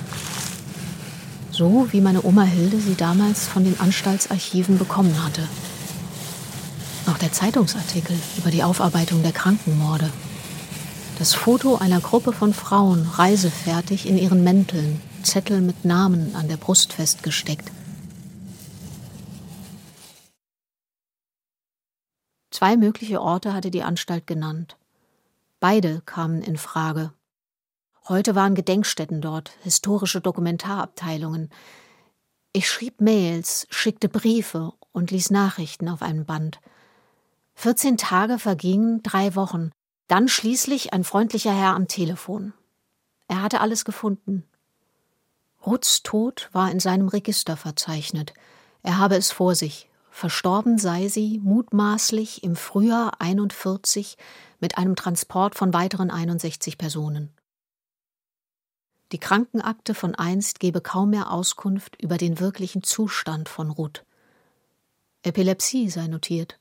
So 1.50 1.88
wie 1.92 2.02
meine 2.02 2.22
Oma 2.24 2.42
Hilde 2.42 2.78
sie 2.78 2.94
damals 2.94 3.46
von 3.46 3.64
den 3.64 3.80
Anstaltsarchiven 3.80 4.76
bekommen 4.76 5.24
hatte. 5.24 5.42
Auch 7.06 7.16
der 7.16 7.32
Zeitungsartikel 7.32 8.14
über 8.36 8.50
die 8.50 8.62
Aufarbeitung 8.62 9.22
der 9.22 9.32
Krankenmorde. 9.32 10.10
Das 11.18 11.32
Foto 11.32 11.76
einer 11.76 12.00
Gruppe 12.00 12.34
von 12.34 12.52
Frauen, 12.52 13.08
reisefertig 13.14 14.06
in 14.06 14.18
ihren 14.18 14.44
Mänteln, 14.44 15.00
Zettel 15.22 15.62
mit 15.62 15.86
Namen 15.86 16.34
an 16.34 16.48
der 16.48 16.58
Brust 16.58 16.92
festgesteckt. 16.92 17.70
Zwei 22.56 22.78
mögliche 22.78 23.20
Orte 23.20 23.52
hatte 23.52 23.70
die 23.70 23.82
Anstalt 23.82 24.26
genannt. 24.26 24.78
Beide 25.60 26.00
kamen 26.06 26.40
in 26.40 26.56
Frage. 26.56 27.12
Heute 28.08 28.34
waren 28.34 28.54
Gedenkstätten 28.54 29.20
dort, 29.20 29.50
historische 29.60 30.22
Dokumentarabteilungen. 30.22 31.50
Ich 32.54 32.70
schrieb 32.70 33.02
Mails, 33.02 33.66
schickte 33.68 34.08
Briefe 34.08 34.72
und 34.92 35.10
ließ 35.10 35.32
Nachrichten 35.32 35.90
auf 35.90 36.00
einem 36.00 36.24
Band. 36.24 36.60
14 37.56 37.98
Tage 37.98 38.38
vergingen, 38.38 39.02
drei 39.02 39.34
Wochen. 39.34 39.70
Dann 40.08 40.26
schließlich 40.26 40.94
ein 40.94 41.04
freundlicher 41.04 41.52
Herr 41.52 41.74
am 41.74 41.88
Telefon. 41.88 42.54
Er 43.28 43.42
hatte 43.42 43.60
alles 43.60 43.84
gefunden. 43.84 44.44
Ruths 45.66 46.02
Tod 46.02 46.48
war 46.52 46.70
in 46.70 46.80
seinem 46.80 47.08
Register 47.08 47.58
verzeichnet. 47.58 48.32
Er 48.82 48.96
habe 48.96 49.16
es 49.16 49.30
vor 49.30 49.54
sich. 49.54 49.90
Verstorben 50.16 50.78
sei 50.78 51.08
sie 51.08 51.40
mutmaßlich 51.40 52.42
im 52.42 52.56
Frühjahr 52.56 53.20
41 53.20 54.16
mit 54.60 54.78
einem 54.78 54.96
Transport 54.96 55.54
von 55.54 55.74
weiteren 55.74 56.10
61 56.10 56.78
Personen. 56.78 57.34
Die 59.12 59.18
Krankenakte 59.18 59.92
von 59.92 60.14
einst 60.14 60.58
gebe 60.58 60.80
kaum 60.80 61.10
mehr 61.10 61.30
Auskunft 61.30 62.00
über 62.00 62.16
den 62.16 62.40
wirklichen 62.40 62.82
Zustand 62.82 63.50
von 63.50 63.68
Ruth. 63.68 64.06
Epilepsie 65.20 65.90
sei 65.90 66.06
notiert. 66.06 66.58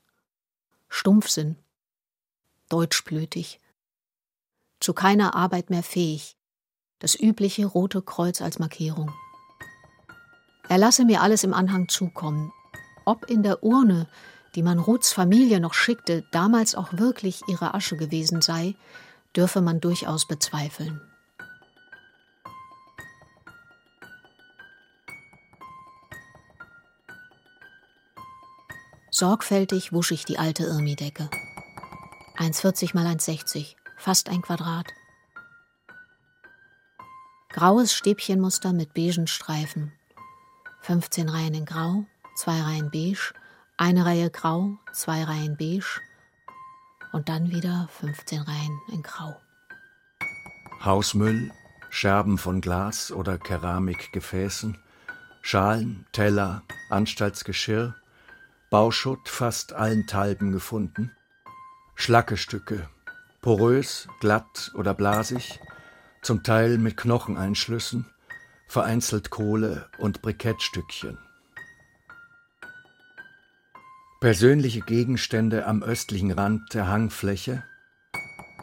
Stumpfsinn, 0.90 1.56
deutschblütig, 2.68 3.58
zu 4.80 4.92
keiner 4.92 5.34
Arbeit 5.34 5.70
mehr 5.70 5.82
fähig, 5.82 6.36
das 6.98 7.18
übliche 7.18 7.64
rote 7.64 8.02
Kreuz 8.02 8.42
als 8.42 8.58
Markierung. 8.58 9.14
Er 10.68 10.76
lasse 10.76 11.06
mir 11.06 11.22
alles 11.22 11.42
im 11.42 11.54
Anhang 11.54 11.88
zukommen, 11.88 12.52
ob 13.06 13.30
in 13.30 13.42
der 13.42 13.62
Urne, 13.62 14.06
die 14.54 14.62
man 14.62 14.78
Ruths 14.78 15.12
Familie 15.12 15.60
noch 15.60 15.72
schickte, 15.72 16.24
damals 16.32 16.74
auch 16.74 16.92
wirklich 16.92 17.40
ihre 17.48 17.72
Asche 17.72 17.96
gewesen 17.96 18.42
sei, 18.42 18.74
dürfe 19.34 19.62
man 19.62 19.80
durchaus 19.80 20.26
bezweifeln. 20.26 21.00
Sorgfältig 29.10 29.94
wusch 29.94 30.10
ich 30.10 30.26
die 30.26 30.38
alte 30.38 30.64
Irmi-Decke. 30.64 31.30
1,40 32.36 32.94
mal 32.94 33.06
1,60, 33.06 33.76
fast 33.96 34.28
ein 34.28 34.42
Quadrat. 34.42 34.92
Graues 37.48 37.94
Stäbchenmuster 37.94 38.74
mit 38.74 38.92
beigen 38.92 39.26
Streifen. 39.26 39.92
15 40.82 41.30
Reihen 41.30 41.54
in 41.54 41.64
Grau, 41.64 42.04
zwei 42.36 42.60
Reihen 42.60 42.90
beige, 42.90 43.32
eine 43.76 44.04
Reihe 44.04 44.30
Grau, 44.30 44.78
zwei 44.92 45.24
Reihen 45.24 45.56
beige 45.56 46.00
und 47.12 47.28
dann 47.28 47.50
wieder 47.50 47.88
15 47.98 48.42
Reihen 48.42 48.80
in 48.92 49.02
Grau. 49.02 49.40
Hausmüll, 50.84 51.50
Scherben 51.88 52.38
von 52.38 52.60
Glas 52.60 53.10
oder 53.10 53.38
Keramikgefäßen, 53.38 54.78
Schalen, 55.40 56.06
Teller, 56.12 56.62
Anstaltsgeschirr, 56.90 57.94
Bauschutt 58.70 59.28
fast 59.28 59.72
allenthalben 59.72 60.52
gefunden, 60.52 61.12
Schlackestücke, 61.94 62.88
porös, 63.40 64.08
glatt 64.20 64.72
oder 64.74 64.92
blasig, 64.92 65.60
zum 66.20 66.42
Teil 66.42 66.76
mit 66.78 66.96
Knocheneinschlüssen, 66.96 68.06
vereinzelt 68.66 69.30
Kohle 69.30 69.88
und 69.98 70.20
Brikettstückchen. 70.20 71.18
Persönliche 74.26 74.80
Gegenstände 74.80 75.66
am 75.66 75.84
östlichen 75.84 76.32
Rand 76.32 76.74
der 76.74 76.88
Hangfläche, 76.88 77.62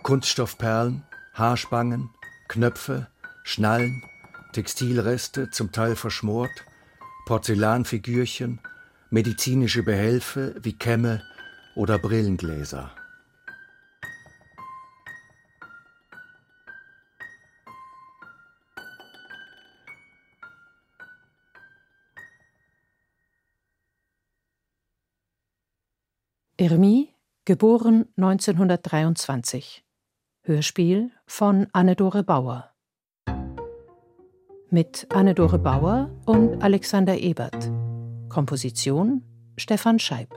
Kunststoffperlen, 0.03 1.03
Haarspangen, 1.33 2.09
Knöpfe, 2.49 3.07
Schnallen, 3.45 4.03
Textilreste, 4.51 5.51
zum 5.51 5.71
Teil 5.71 5.95
verschmort, 5.95 6.65
Porzellanfigürchen, 7.25 8.59
medizinische 9.09 9.83
Behelfe 9.83 10.53
wie 10.61 10.73
Kämme, 10.73 11.23
oder 11.75 11.97
Brillengläser. 11.97 12.91
Irmi, 26.63 27.09
geboren 27.43 28.05
1923. 28.15 29.83
Hörspiel 30.43 31.11
von 31.25 31.67
Anne-Dore 31.73 32.23
Bauer. 32.23 32.69
Mit 34.69 35.05
Anne-Dore 35.09 35.59
Bauer 35.59 36.09
und 36.25 36.63
Alexander 36.63 37.17
Ebert. 37.17 37.69
Komposition 38.29 39.23
Stefan 39.57 39.99
Scheib. 39.99 40.33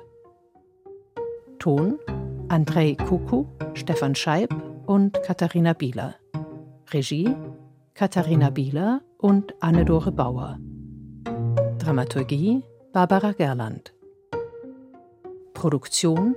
Ton 1.61 1.97
Andrei 2.49 2.97
Kuku, 2.97 3.45
Stefan 3.75 4.17
Scheib 4.17 4.53
und 4.85 5.23
Katharina 5.23 5.75
Bieler. 5.75 6.17
Regie 6.91 7.37
Katharina 7.95 8.51
Bieler 8.51 9.01
und 9.19 9.55
Anne-Dore 9.61 10.11
Bauer. 10.11 10.59
Dramaturgie 11.79 12.65
Barbara 12.93 13.31
Gerland. 13.31 13.96
Produktion 15.57 16.37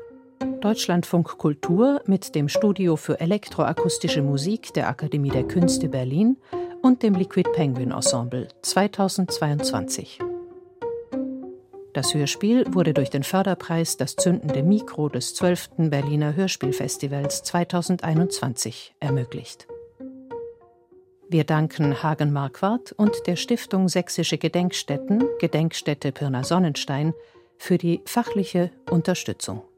Deutschlandfunk 0.61 1.37
Kultur 1.37 2.01
mit 2.05 2.35
dem 2.35 2.47
Studio 2.47 2.95
für 2.95 3.19
elektroakustische 3.19 4.21
Musik 4.21 4.73
der 4.73 4.87
Akademie 4.87 5.29
der 5.29 5.43
Künste 5.43 5.89
Berlin 5.89 6.37
und 6.81 7.03
dem 7.03 7.15
Liquid 7.15 7.49
Penguin 7.53 7.91
Ensemble 7.91 8.47
2022. 8.61 10.19
Das 11.93 12.13
Hörspiel 12.13 12.63
wurde 12.73 12.93
durch 12.93 13.09
den 13.09 13.23
Förderpreis 13.23 13.97
Das 13.97 14.15
zündende 14.15 14.63
Mikro 14.63 15.09
des 15.09 15.35
12. 15.35 15.89
Berliner 15.89 16.37
Hörspielfestivals 16.37 17.43
2021 17.43 18.95
ermöglicht. 19.01 19.67
Wir 21.27 21.43
danken 21.43 22.01
Hagen 22.01 22.31
Marquardt 22.31 22.93
und 22.93 23.27
der 23.27 23.35
Stiftung 23.35 23.89
Sächsische 23.89 24.37
Gedenkstätten, 24.37 25.25
Gedenkstätte 25.39 26.13
Pirna 26.13 26.45
Sonnenstein, 26.45 27.13
für 27.59 27.77
die 27.77 28.01
fachliche 28.05 28.71
Unterstützung. 28.89 29.68